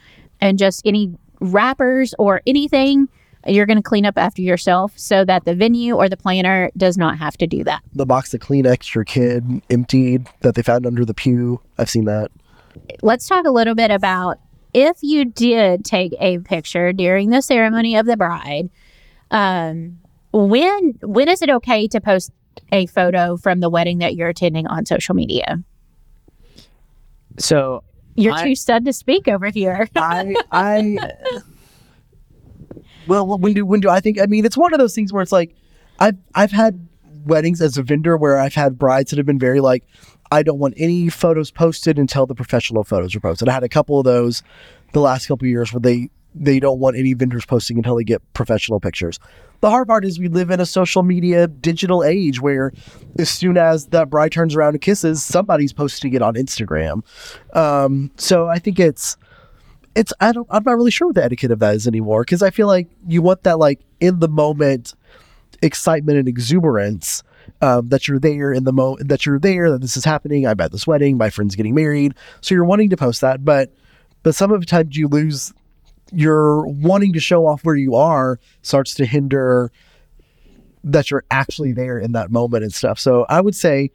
and 0.41 0.57
just 0.59 0.85
any 0.85 1.15
wrappers 1.43 2.15
or 2.17 2.41
anything 2.47 3.09
you're 3.45 3.65
going 3.65 3.77
to 3.77 3.83
clean 3.83 4.05
up 4.05 4.17
after 4.17 4.41
yourself 4.41 4.93
so 4.95 5.25
that 5.25 5.43
the 5.43 5.53
venue 5.53 5.95
or 5.95 6.07
the 6.07 6.15
planner 6.15 6.71
does 6.77 6.97
not 6.97 7.17
have 7.17 7.35
to 7.37 7.47
do 7.47 7.63
that. 7.65 7.81
The 7.93 8.05
box 8.05 8.33
of 8.33 8.39
Kleenex 8.39 8.95
your 8.95 9.03
kid 9.03 9.61
emptied 9.69 10.29
that 10.41 10.55
they 10.55 10.61
found 10.61 10.85
under 10.85 11.03
the 11.03 11.13
pew. 11.13 11.59
I've 11.77 11.89
seen 11.89 12.05
that. 12.05 12.31
Let's 13.01 13.27
talk 13.27 13.45
a 13.45 13.51
little 13.51 13.75
bit 13.75 13.91
about 13.91 14.39
if 14.73 14.97
you 15.01 15.25
did 15.25 15.83
take 15.83 16.13
a 16.19 16.39
picture 16.39 16.93
during 16.93 17.29
the 17.29 17.41
ceremony 17.41 17.97
of 17.97 18.05
the 18.05 18.17
bride. 18.17 18.69
Um, 19.29 19.99
when 20.31 20.97
when 21.01 21.27
is 21.27 21.41
it 21.41 21.49
okay 21.49 21.87
to 21.89 21.99
post 21.99 22.31
a 22.71 22.85
photo 22.87 23.35
from 23.35 23.59
the 23.59 23.69
wedding 23.69 23.99
that 23.99 24.15
you're 24.15 24.29
attending 24.29 24.67
on 24.67 24.85
social 24.85 25.15
media? 25.15 25.61
so 27.37 27.83
You're 28.15 28.33
I- 28.33 28.43
too 28.43 28.55
stunned 28.55 28.85
to 28.85 28.93
speak 28.93 29.27
over 29.27 29.49
here. 29.49 29.89
I 29.95 30.35
I 30.51 30.97
well 33.07 33.25
when 33.27 33.53
do 33.53 33.65
when 33.65 33.79
do 33.79 33.89
I 33.89 33.99
think 33.99 34.19
I 34.19 34.25
mean 34.25 34.45
it's 34.45 34.57
one 34.57 34.73
of 34.73 34.79
those 34.79 34.95
things 34.95 35.11
where 35.11 35.21
it's 35.21 35.31
like 35.31 35.55
I've 35.99 36.17
I've 36.35 36.51
had 36.51 36.87
weddings 37.25 37.61
as 37.61 37.77
a 37.77 37.83
vendor 37.83 38.17
where 38.17 38.39
I've 38.39 38.55
had 38.55 38.77
brides 38.77 39.11
that 39.11 39.17
have 39.17 39.25
been 39.25 39.39
very 39.39 39.59
like 39.59 39.83
I 40.31 40.41
don't 40.43 40.59
want 40.59 40.73
any 40.77 41.09
photos 41.09 41.51
posted 41.51 41.99
until 41.99 42.25
the 42.25 42.35
professional 42.35 42.83
photos 42.83 43.15
are 43.15 43.19
posted. 43.19 43.47
I 43.47 43.53
had 43.53 43.63
a 43.63 43.69
couple 43.69 43.99
of 43.99 44.05
those 44.05 44.41
the 44.93 44.99
last 44.99 45.27
couple 45.27 45.45
of 45.45 45.49
years 45.49 45.71
where 45.71 45.79
they 45.79 46.09
they 46.35 46.59
don't 46.59 46.79
want 46.79 46.97
any 46.97 47.13
vendors 47.13 47.45
posting 47.45 47.77
until 47.77 47.95
they 47.95 48.03
get 48.03 48.21
professional 48.33 48.79
pictures. 48.79 49.19
The 49.63 49.69
hard 49.69 49.87
part 49.87 50.03
is 50.03 50.19
we 50.19 50.27
live 50.27 50.49
in 50.49 50.59
a 50.59 50.65
social 50.65 51.03
media 51.03 51.47
digital 51.47 52.03
age 52.03 52.41
where 52.41 52.73
as 53.17 53.29
soon 53.29 53.57
as 53.57 53.85
that 53.87 54.09
bride 54.09 54.33
turns 54.33 54.57
around 54.57 54.73
and 54.73 54.81
kisses, 54.81 55.23
somebody's 55.23 55.71
posting 55.71 56.13
it 56.13 56.21
on 56.21 56.33
Instagram. 56.33 57.01
Um, 57.55 58.11
so 58.17 58.49
I 58.49 58.59
think 58.59 58.77
it's 58.77 59.15
it's 59.95 60.11
I 60.19 60.33
don't 60.33 60.47
I'm 60.49 60.65
not 60.65 60.75
really 60.75 60.91
sure 60.91 61.07
what 61.07 61.15
the 61.15 61.23
etiquette 61.23 61.49
of 61.49 61.59
that 61.59 61.75
is 61.75 61.87
anymore 61.87 62.23
because 62.23 62.43
I 62.43 62.49
feel 62.49 62.67
like 62.67 62.89
you 63.07 63.21
want 63.21 63.43
that 63.43 63.57
like 63.57 63.79
in 64.01 64.19
the 64.19 64.27
moment 64.27 64.95
excitement 65.61 66.17
and 66.17 66.27
exuberance 66.27 67.23
um, 67.61 67.87
that 67.87 68.05
you're 68.05 68.19
there 68.19 68.51
in 68.51 68.65
the 68.65 68.73
mo 68.73 68.97
that 68.99 69.25
you're 69.25 69.39
there 69.39 69.71
that 69.71 69.79
this 69.79 69.95
is 69.95 70.03
happening. 70.03 70.45
I'm 70.45 70.59
at 70.59 70.73
this 70.73 70.85
wedding. 70.85 71.15
My 71.15 71.29
friend's 71.29 71.55
getting 71.55 71.73
married, 71.73 72.15
so 72.41 72.53
you're 72.53 72.65
wanting 72.65 72.89
to 72.89 72.97
post 72.97 73.21
that, 73.21 73.45
but 73.45 73.73
but 74.23 74.35
some 74.35 74.51
of 74.51 74.59
the 74.59 74.65
times 74.65 74.97
you 74.97 75.07
lose 75.07 75.53
your 76.13 76.67
wanting 76.67 77.13
to 77.13 77.19
show 77.19 77.45
off 77.45 77.63
where 77.63 77.75
you 77.75 77.95
are 77.95 78.39
starts 78.61 78.93
to 78.95 79.05
hinder 79.05 79.71
that 80.83 81.09
you're 81.09 81.23
actually 81.31 81.71
there 81.71 81.97
in 81.97 82.11
that 82.11 82.31
moment 82.31 82.63
and 82.63 82.73
stuff. 82.73 82.99
So 82.99 83.25
I 83.29 83.41
would 83.41 83.55
say 83.55 83.91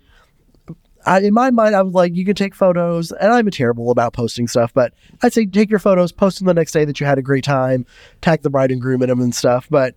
I, 1.06 1.20
in 1.20 1.32
my 1.32 1.50
mind, 1.50 1.74
I 1.74 1.82
was 1.82 1.94
like, 1.94 2.14
you 2.14 2.24
can 2.24 2.34
take 2.34 2.54
photos, 2.54 3.12
and 3.12 3.32
I'm 3.32 3.50
terrible 3.50 3.90
about 3.90 4.12
posting 4.12 4.48
stuff, 4.48 4.74
but 4.74 4.92
I'd 5.22 5.32
say 5.32 5.46
take 5.46 5.70
your 5.70 5.78
photos, 5.78 6.12
post 6.12 6.38
them 6.38 6.46
the 6.46 6.54
next 6.54 6.72
day 6.72 6.84
that 6.84 7.00
you 7.00 7.06
had 7.06 7.18
a 7.18 7.22
great 7.22 7.44
time, 7.44 7.86
tag 8.20 8.42
the 8.42 8.50
bride 8.50 8.70
and 8.70 8.80
groom 8.80 9.02
in 9.02 9.08
them 9.08 9.20
and 9.20 9.34
stuff, 9.34 9.68
but 9.70 9.94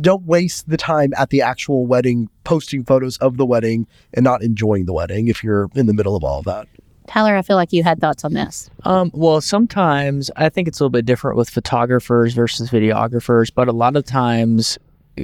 don't 0.00 0.24
waste 0.24 0.68
the 0.68 0.76
time 0.76 1.12
at 1.16 1.30
the 1.30 1.42
actual 1.42 1.86
wedding 1.86 2.28
posting 2.44 2.84
photos 2.84 3.16
of 3.18 3.36
the 3.36 3.46
wedding 3.46 3.86
and 4.12 4.24
not 4.24 4.42
enjoying 4.42 4.86
the 4.86 4.92
wedding 4.92 5.28
if 5.28 5.44
you're 5.44 5.68
in 5.74 5.86
the 5.86 5.94
middle 5.94 6.16
of 6.16 6.24
all 6.24 6.38
of 6.38 6.44
that. 6.46 6.66
Tyler, 7.06 7.36
I 7.36 7.42
feel 7.42 7.56
like 7.56 7.72
you 7.72 7.82
had 7.82 8.00
thoughts 8.00 8.24
on 8.24 8.32
this. 8.32 8.70
Um, 8.84 9.10
well, 9.12 9.40
sometimes 9.40 10.30
I 10.36 10.48
think 10.48 10.68
it's 10.68 10.80
a 10.80 10.84
little 10.84 10.90
bit 10.90 11.04
different 11.04 11.36
with 11.36 11.50
photographers 11.50 12.34
versus 12.34 12.70
videographers, 12.70 13.50
but 13.54 13.68
a 13.68 13.72
lot 13.72 13.96
of 13.96 14.04
times 14.04 14.78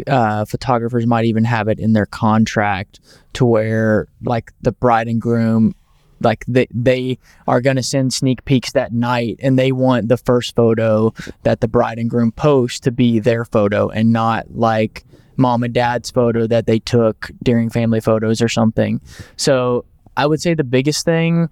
uh, 0.07 0.45
photographers 0.45 1.07
might 1.07 1.25
even 1.25 1.45
have 1.45 1.69
it 1.69 1.79
in 1.79 1.95
their 1.95 2.07
contract 2.07 3.01
to 3.33 3.45
where, 3.45 4.09
like, 4.23 4.53
the 4.61 4.73
bride 4.73 5.09
and 5.09 5.21
groom 5.21 5.75
like 6.23 6.45
they, 6.47 6.67
they 6.71 7.19
are 7.47 7.61
going 7.61 7.77
to 7.77 7.83
send 7.83 8.13
sneak 8.13 8.45
peeks 8.45 8.73
that 8.73 8.93
night 8.93 9.37
and 9.43 9.59
they 9.59 9.73
want 9.73 10.09
the 10.09 10.17
first 10.17 10.55
photo 10.55 11.13
that 11.43 11.61
the 11.61 11.69
bride 11.69 11.99
and 11.99 12.11
groom 12.11 12.33
post 12.33 12.83
to 12.83 12.91
be 12.91 13.19
their 13.19 13.45
photo 13.45 13.89
and 13.89 14.13
not 14.13 14.55
like 14.55 15.05
mom 15.37 15.63
and 15.63 15.73
dad's 15.73 16.11
photo 16.11 16.47
that 16.47 16.67
they 16.67 16.79
took 16.79 17.31
during 17.43 17.71
family 17.71 18.01
photos 18.01 18.43
or 18.43 18.49
something 18.49 19.01
so 19.37 19.85
i 20.21 20.27
would 20.27 20.41
say 20.41 20.55
the 20.55 20.65
biggest 20.65 21.05
thing 21.05 21.49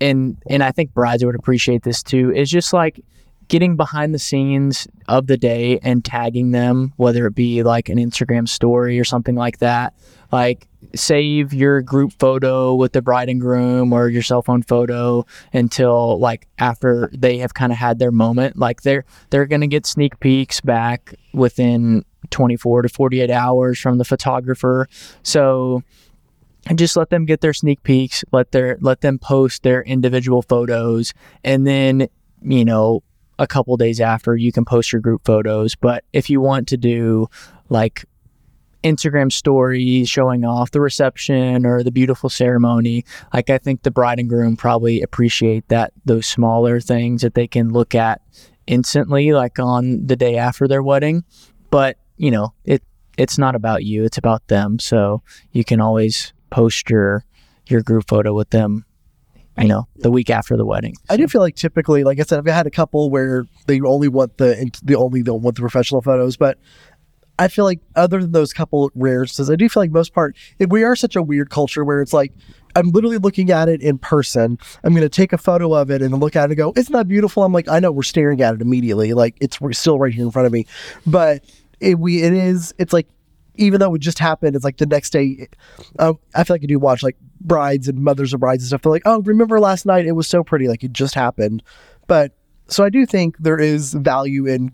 and 0.00 0.36
and 0.48 0.62
i 0.62 0.70
think 0.70 0.92
brides 0.92 1.24
would 1.24 1.34
appreciate 1.34 1.82
this 1.82 2.02
too 2.02 2.32
is 2.32 2.50
just 2.50 2.72
like 2.72 3.00
getting 3.48 3.76
behind 3.76 4.14
the 4.14 4.18
scenes 4.18 4.86
of 5.08 5.26
the 5.26 5.36
day 5.36 5.78
and 5.82 6.04
tagging 6.04 6.50
them, 6.50 6.92
whether 6.96 7.26
it 7.26 7.34
be 7.34 7.62
like 7.62 7.88
an 7.88 7.96
Instagram 7.98 8.46
story 8.46 9.00
or 9.00 9.04
something 9.04 9.34
like 9.34 9.58
that. 9.58 9.94
Like 10.30 10.68
save 10.94 11.54
your 11.54 11.80
group 11.80 12.12
photo 12.18 12.74
with 12.74 12.92
the 12.92 13.02
bride 13.02 13.28
and 13.28 13.40
groom 13.40 13.92
or 13.92 14.08
your 14.08 14.22
cell 14.22 14.42
phone 14.42 14.62
photo 14.62 15.24
until 15.52 16.18
like 16.18 16.46
after 16.58 17.10
they 17.16 17.38
have 17.38 17.54
kind 17.54 17.72
of 17.72 17.78
had 17.78 17.98
their 17.98 18.12
moment. 18.12 18.58
Like 18.58 18.82
they're 18.82 19.04
they're 19.30 19.46
gonna 19.46 19.66
get 19.66 19.86
sneak 19.86 20.20
peeks 20.20 20.60
back 20.60 21.14
within 21.32 22.04
24 22.30 22.82
to 22.82 22.88
48 22.90 23.30
hours 23.30 23.78
from 23.78 23.96
the 23.96 24.04
photographer. 24.04 24.88
So 25.22 25.82
and 26.68 26.78
just 26.78 26.96
let 26.96 27.10
them 27.10 27.24
get 27.24 27.40
their 27.40 27.54
sneak 27.54 27.82
peeks 27.82 28.24
let 28.32 28.52
their 28.52 28.78
let 28.80 29.00
them 29.00 29.18
post 29.18 29.62
their 29.62 29.82
individual 29.82 30.42
photos 30.42 31.12
and 31.42 31.66
then 31.66 32.08
you 32.42 32.64
know 32.64 33.02
a 33.38 33.46
couple 33.46 33.76
days 33.76 34.00
after 34.00 34.36
you 34.36 34.52
can 34.52 34.64
post 34.64 34.92
your 34.92 35.00
group 35.00 35.24
photos 35.24 35.74
but 35.74 36.04
if 36.12 36.30
you 36.30 36.40
want 36.40 36.68
to 36.68 36.76
do 36.76 37.26
like 37.68 38.04
Instagram 38.84 39.32
stories 39.32 40.08
showing 40.08 40.44
off 40.44 40.70
the 40.70 40.80
reception 40.80 41.66
or 41.66 41.82
the 41.82 41.90
beautiful 41.90 42.30
ceremony. 42.30 43.04
Like 43.34 43.50
I 43.50 43.58
think 43.58 43.82
the 43.82 43.90
bride 43.90 44.20
and 44.20 44.28
groom 44.28 44.56
probably 44.56 45.02
appreciate 45.02 45.68
that 45.68 45.92
those 46.04 46.26
smaller 46.26 46.80
things 46.80 47.22
that 47.22 47.34
they 47.34 47.46
can 47.46 47.70
look 47.72 47.94
at 47.94 48.20
instantly 48.66 49.32
like 49.32 49.58
on 49.58 50.06
the 50.06 50.16
day 50.16 50.36
after 50.36 50.68
their 50.68 50.82
wedding. 50.82 51.24
But, 51.70 51.98
you 52.16 52.30
know, 52.30 52.54
it 52.64 52.82
it's 53.16 53.36
not 53.36 53.56
about 53.56 53.84
you, 53.84 54.04
it's 54.04 54.18
about 54.18 54.46
them. 54.46 54.78
So 54.78 55.22
you 55.50 55.64
can 55.64 55.80
always 55.80 56.32
post 56.50 56.90
your 56.90 57.24
your 57.66 57.82
group 57.82 58.08
photo 58.08 58.34
with 58.34 58.50
them 58.50 58.84
you 59.62 59.68
know, 59.68 59.88
the 59.96 60.10
week 60.10 60.30
after 60.30 60.56
the 60.56 60.64
wedding. 60.64 60.94
I 61.08 61.16
do 61.16 61.26
feel 61.26 61.40
like 61.40 61.56
typically, 61.56 62.04
like 62.04 62.20
I 62.20 62.22
said, 62.22 62.38
I've 62.38 62.46
had 62.46 62.66
a 62.66 62.70
couple 62.70 63.10
where 63.10 63.44
they 63.66 63.80
only 63.80 64.08
want 64.08 64.38
the 64.38 64.70
they 64.82 64.94
only 64.94 65.22
don't 65.22 65.42
want 65.42 65.56
the 65.56 65.62
professional 65.62 66.00
photos, 66.00 66.36
but 66.36 66.58
I 67.38 67.48
feel 67.48 67.64
like 67.64 67.80
other 67.94 68.20
than 68.20 68.32
those 68.32 68.52
couple 68.52 68.90
rare 68.94 69.22
instances, 69.22 69.50
I 69.50 69.56
do 69.56 69.68
feel 69.68 69.82
like 69.82 69.90
most 69.90 70.12
part 70.12 70.36
we 70.68 70.82
are 70.84 70.96
such 70.96 71.16
a 71.16 71.22
weird 71.22 71.50
culture 71.50 71.84
where 71.84 72.00
it's 72.00 72.12
like 72.12 72.32
I'm 72.76 72.90
literally 72.90 73.18
looking 73.18 73.50
at 73.50 73.68
it 73.68 73.80
in 73.80 73.98
person. 73.98 74.58
I'm 74.84 74.92
going 74.92 75.02
to 75.02 75.08
take 75.08 75.32
a 75.32 75.38
photo 75.38 75.74
of 75.74 75.90
it 75.90 76.02
and 76.02 76.18
look 76.20 76.36
at 76.36 76.44
it 76.44 76.50
and 76.50 76.56
go, 76.56 76.72
"Isn't 76.76 76.92
that 76.92 77.08
beautiful?" 77.08 77.42
I'm 77.42 77.52
like, 77.52 77.68
I 77.68 77.80
know 77.80 77.90
we're 77.90 78.02
staring 78.02 78.40
at 78.40 78.54
it 78.54 78.60
immediately, 78.60 79.12
like 79.12 79.36
it's 79.40 79.60
we're 79.60 79.72
still 79.72 79.98
right 79.98 80.12
here 80.12 80.24
in 80.24 80.30
front 80.30 80.46
of 80.46 80.52
me, 80.52 80.66
but 81.06 81.44
it 81.80 81.98
we 81.98 82.22
it 82.22 82.32
is 82.32 82.74
it's 82.78 82.92
like 82.92 83.08
even 83.58 83.80
though 83.80 83.94
it 83.94 84.00
just 84.00 84.18
happened, 84.18 84.56
it's 84.56 84.64
like 84.64 84.78
the 84.78 84.86
next 84.86 85.10
day. 85.10 85.48
Uh, 85.98 86.14
I 86.34 86.44
feel 86.44 86.54
like 86.54 86.62
I 86.62 86.66
do 86.66 86.78
watch 86.78 87.02
like 87.02 87.16
brides 87.40 87.88
and 87.88 87.98
mothers 87.98 88.32
of 88.32 88.40
brides 88.40 88.62
and 88.62 88.68
stuff. 88.68 88.82
They're 88.82 88.92
like, 88.92 89.02
"Oh, 89.04 89.20
remember 89.22 89.60
last 89.60 89.84
night? 89.84 90.06
It 90.06 90.12
was 90.12 90.26
so 90.26 90.42
pretty, 90.42 90.68
like 90.68 90.84
it 90.84 90.92
just 90.92 91.14
happened." 91.14 91.62
But 92.06 92.32
so 92.68 92.84
I 92.84 92.90
do 92.90 93.04
think 93.04 93.36
there 93.38 93.58
is 93.58 93.94
value 93.94 94.46
in 94.46 94.72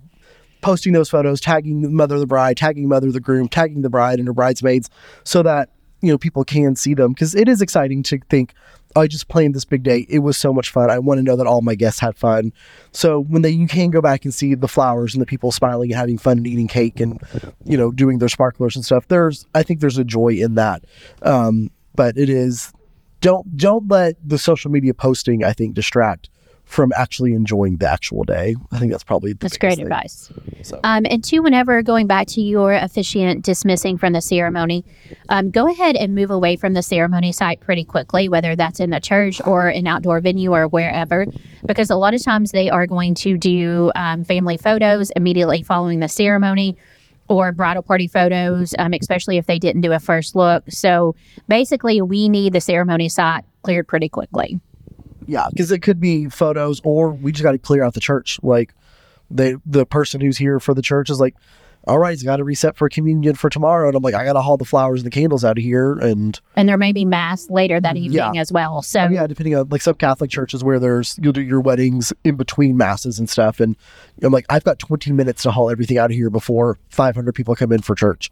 posting 0.60 0.92
those 0.92 1.10
photos, 1.10 1.40
tagging 1.40 1.82
the 1.82 1.90
mother 1.90 2.14
of 2.14 2.20
the 2.20 2.26
bride, 2.26 2.56
tagging 2.56 2.88
mother 2.88 3.08
of 3.08 3.12
the 3.12 3.20
groom, 3.20 3.48
tagging 3.48 3.82
the 3.82 3.90
bride 3.90 4.18
and 4.18 4.28
her 4.28 4.34
bridesmaids, 4.34 4.88
so 5.24 5.42
that 5.42 5.70
you 6.00 6.10
know 6.10 6.18
people 6.18 6.44
can 6.44 6.76
see 6.76 6.94
them 6.94 7.12
because 7.12 7.34
it 7.34 7.48
is 7.48 7.60
exciting 7.60 8.02
to 8.04 8.18
think. 8.30 8.54
I 8.96 9.06
just 9.06 9.28
planned 9.28 9.54
this 9.54 9.64
big 9.64 9.82
day. 9.82 10.06
It 10.08 10.20
was 10.20 10.36
so 10.36 10.52
much 10.52 10.70
fun. 10.70 10.90
I 10.90 10.98
want 10.98 11.18
to 11.18 11.22
know 11.22 11.36
that 11.36 11.46
all 11.46 11.62
my 11.62 11.74
guests 11.74 12.00
had 12.00 12.16
fun. 12.16 12.52
So 12.92 13.20
when 13.20 13.42
they 13.42 13.50
you 13.50 13.66
can 13.66 13.90
go 13.90 14.00
back 14.00 14.24
and 14.24 14.32
see 14.32 14.54
the 14.54 14.68
flowers 14.68 15.14
and 15.14 15.22
the 15.22 15.26
people 15.26 15.50
smiling 15.52 15.90
and 15.90 15.98
having 15.98 16.18
fun 16.18 16.38
and 16.38 16.46
eating 16.46 16.68
cake 16.68 17.00
and 17.00 17.20
you 17.64 17.76
know 17.76 17.90
doing 17.90 18.18
their 18.18 18.28
sparklers 18.28 18.76
and 18.76 18.84
stuff. 18.84 19.08
There's 19.08 19.46
I 19.54 19.62
think 19.62 19.80
there's 19.80 19.98
a 19.98 20.04
joy 20.04 20.34
in 20.34 20.54
that. 20.54 20.84
Um, 21.22 21.70
but 21.94 22.16
it 22.16 22.28
is 22.28 22.72
don't 23.20 23.56
don't 23.56 23.88
let 23.88 24.16
the 24.26 24.38
social 24.38 24.70
media 24.70 24.94
posting 24.94 25.44
I 25.44 25.52
think 25.52 25.74
distract 25.74 26.28
from 26.64 26.92
actually 26.96 27.34
enjoying 27.34 27.76
the 27.76 27.88
actual 27.88 28.24
day. 28.24 28.56
I 28.72 28.78
think 28.78 28.90
that's 28.90 29.04
probably 29.04 29.32
the 29.32 29.38
That's 29.38 29.58
great 29.58 29.76
thing. 29.76 29.84
advice. 29.84 30.32
So. 30.62 30.80
Um, 30.82 31.04
and 31.08 31.22
two, 31.22 31.42
whenever 31.42 31.82
going 31.82 32.06
back 32.06 32.26
to 32.28 32.40
your 32.40 32.72
officiant 32.72 33.44
dismissing 33.44 33.98
from 33.98 34.12
the 34.12 34.20
ceremony, 34.20 34.84
um, 35.28 35.50
go 35.50 35.70
ahead 35.70 35.94
and 35.94 36.14
move 36.14 36.30
away 36.30 36.56
from 36.56 36.72
the 36.72 36.82
ceremony 36.82 37.32
site 37.32 37.60
pretty 37.60 37.84
quickly, 37.84 38.28
whether 38.28 38.56
that's 38.56 38.80
in 38.80 38.90
the 38.90 39.00
church 39.00 39.40
or 39.46 39.68
an 39.68 39.86
outdoor 39.86 40.20
venue 40.20 40.52
or 40.52 40.66
wherever, 40.66 41.26
because 41.66 41.90
a 41.90 41.96
lot 41.96 42.14
of 42.14 42.22
times 42.22 42.50
they 42.50 42.70
are 42.70 42.86
going 42.86 43.14
to 43.16 43.36
do 43.36 43.92
um, 43.94 44.24
family 44.24 44.56
photos 44.56 45.10
immediately 45.10 45.62
following 45.62 46.00
the 46.00 46.08
ceremony 46.08 46.76
or 47.28 47.52
bridal 47.52 47.82
party 47.82 48.08
photos, 48.08 48.74
um, 48.78 48.92
especially 48.94 49.36
if 49.36 49.46
they 49.46 49.58
didn't 49.58 49.82
do 49.82 49.92
a 49.92 50.00
first 50.00 50.34
look. 50.34 50.64
So 50.70 51.14
basically, 51.48 52.00
we 52.02 52.28
need 52.28 52.52
the 52.52 52.60
ceremony 52.60 53.08
site 53.08 53.44
cleared 53.62 53.86
pretty 53.86 54.08
quickly. 54.08 54.60
Yeah, 55.26 55.46
because 55.50 55.70
it 55.70 55.80
could 55.80 56.00
be 56.00 56.28
photos, 56.28 56.80
or 56.84 57.10
we 57.10 57.32
just 57.32 57.42
got 57.42 57.52
to 57.52 57.58
clear 57.58 57.82
out 57.82 57.94
the 57.94 58.00
church. 58.00 58.38
Like 58.42 58.74
they, 59.30 59.56
the 59.64 59.86
person 59.86 60.20
who's 60.20 60.38
here 60.38 60.60
for 60.60 60.74
the 60.74 60.82
church 60.82 61.10
is 61.10 61.18
like, 61.20 61.34
"All 61.86 61.98
right, 61.98 62.12
it's 62.12 62.22
got 62.22 62.36
to 62.36 62.44
reset 62.44 62.76
for 62.76 62.88
communion 62.88 63.34
for 63.34 63.48
tomorrow," 63.48 63.88
and 63.88 63.96
I'm 63.96 64.02
like, 64.02 64.14
"I 64.14 64.24
got 64.24 64.34
to 64.34 64.42
haul 64.42 64.56
the 64.56 64.64
flowers 64.64 65.00
and 65.00 65.06
the 65.06 65.10
candles 65.10 65.44
out 65.44 65.58
of 65.58 65.64
here." 65.64 65.94
And 65.94 66.38
And 66.56 66.68
there 66.68 66.76
may 66.78 66.92
be 66.92 67.04
mass 67.04 67.48
later 67.48 67.80
that 67.80 67.94
mm-hmm. 67.94 68.04
evening 68.04 68.34
Yeah. 68.34 68.40
as 68.40 68.52
well. 68.52 68.82
So 68.82 69.00
oh, 69.00 69.08
yeah, 69.08 69.26
depending 69.26 69.56
on 69.56 69.68
like 69.70 69.82
some 69.82 69.94
Catholic 69.94 70.30
churches 70.30 70.62
where 70.62 70.78
there's 70.78 71.18
you'll 71.22 71.32
do 71.32 71.42
your 71.42 71.60
weddings 71.60 72.12
in 72.22 72.36
between 72.36 72.76
masses 72.76 73.18
and 73.18 73.28
stuff, 73.28 73.60
and 73.60 73.76
I'm 74.22 74.32
like, 74.32 74.46
I've 74.48 74.64
got 74.64 74.78
20 74.78 75.12
minutes 75.12 75.42
to 75.44 75.50
haul 75.50 75.70
everything 75.70 75.98
out 75.98 76.10
of 76.10 76.16
here 76.16 76.30
before 76.30 76.78
500 76.90 77.34
people 77.34 77.54
come 77.54 77.72
in 77.72 77.82
for 77.82 77.94
church. 77.94 78.30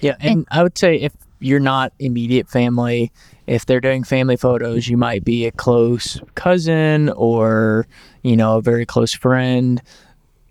Yeah, 0.00 0.16
and 0.20 0.46
I 0.50 0.62
would 0.62 0.76
say 0.76 0.96
if 0.96 1.12
you're 1.38 1.60
not 1.60 1.92
immediate 1.98 2.48
family, 2.48 3.12
if 3.46 3.66
they're 3.66 3.80
doing 3.80 4.04
family 4.04 4.36
photos, 4.36 4.88
you 4.88 4.96
might 4.96 5.24
be 5.24 5.46
a 5.46 5.52
close 5.52 6.20
cousin 6.34 7.10
or, 7.10 7.86
you 8.22 8.36
know, 8.36 8.56
a 8.58 8.62
very 8.62 8.86
close 8.86 9.14
friend. 9.14 9.80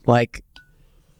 Like 0.06 0.43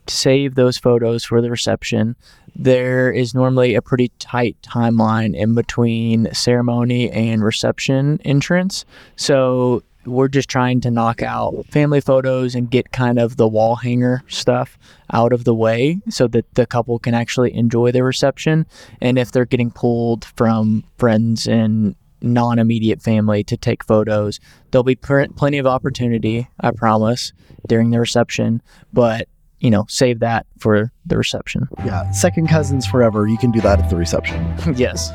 save 0.08 0.56
those 0.56 0.78
photos 0.78 1.24
for 1.24 1.42
the 1.42 1.50
reception. 1.50 2.16
There 2.56 3.12
is 3.12 3.34
normally 3.34 3.76
a 3.76 3.82
pretty 3.82 4.10
tight 4.20 4.56
timeline 4.62 5.36
in 5.36 5.56
between 5.56 6.34
ceremony 6.34 7.12
and 7.12 7.44
reception 7.44 8.20
entrance. 8.24 8.86
So 9.16 9.84
we're 10.06 10.28
just 10.28 10.50
trying 10.50 10.82
to 10.82 10.92
knock 10.92 11.22
out 11.22 11.66
family 11.70 12.02
photos 12.02 12.56
and 12.56 12.70
get 12.70 12.92
kind 12.92 13.20
of 13.20 13.38
the 13.38 13.48
wall 13.48 13.76
hanger 13.76 14.24
stuff 14.28 14.78
out 15.12 15.34
of 15.34 15.44
the 15.44 15.54
way 15.54 16.00
so 16.10 16.28
that 16.28 16.54
the 16.56 16.66
couple 16.66 17.00
can 17.00 17.14
actually 17.14 17.54
enjoy 17.54 17.92
their 17.92 18.04
reception. 18.04 18.66
And 19.02 19.18
if 19.18 19.32
they're 19.32 19.46
getting 19.46 19.72
pulled 19.72 20.26
from 20.26 20.84
friends 20.98 21.48
and 21.48 21.96
non 22.22 22.60
immediate 22.60 23.02
family 23.02 23.44
to 23.46 23.58
take 23.58 23.84
photos, 23.84 24.40
there'll 24.72 24.84
be 24.84 24.96
pr- 24.96 25.26
plenty 25.36 25.58
of 25.58 25.68
opportunity, 25.68 26.48
I 26.60 26.72
promise, 26.72 27.34
during 27.68 27.92
the 27.92 28.00
reception. 28.00 28.62
But 28.94 29.28
you 29.60 29.70
know, 29.72 29.86
save 29.88 30.20
that 30.20 30.46
for 30.60 30.92
the 31.06 31.18
reception. 31.18 31.68
Yeah, 31.86 32.12
second 32.12 32.50
cousins 32.50 32.86
forever. 32.86 33.28
You 33.28 33.38
can 33.38 33.52
do 33.52 33.62
that 33.62 33.80
at 33.80 33.90
the 33.90 33.96
reception. 33.96 34.54
yes. 34.76 35.12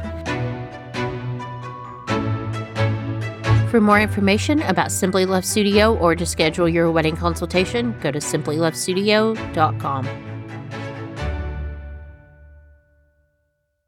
For 3.70 3.80
more 3.80 4.00
information 4.00 4.62
about 4.62 4.90
Simply 4.90 5.26
Love 5.26 5.44
Studio 5.44 5.96
or 5.96 6.16
to 6.16 6.26
schedule 6.26 6.68
your 6.68 6.90
wedding 6.90 7.14
consultation, 7.14 7.94
go 8.00 8.10
to 8.10 8.18
simplylovestudio.com. 8.18 10.29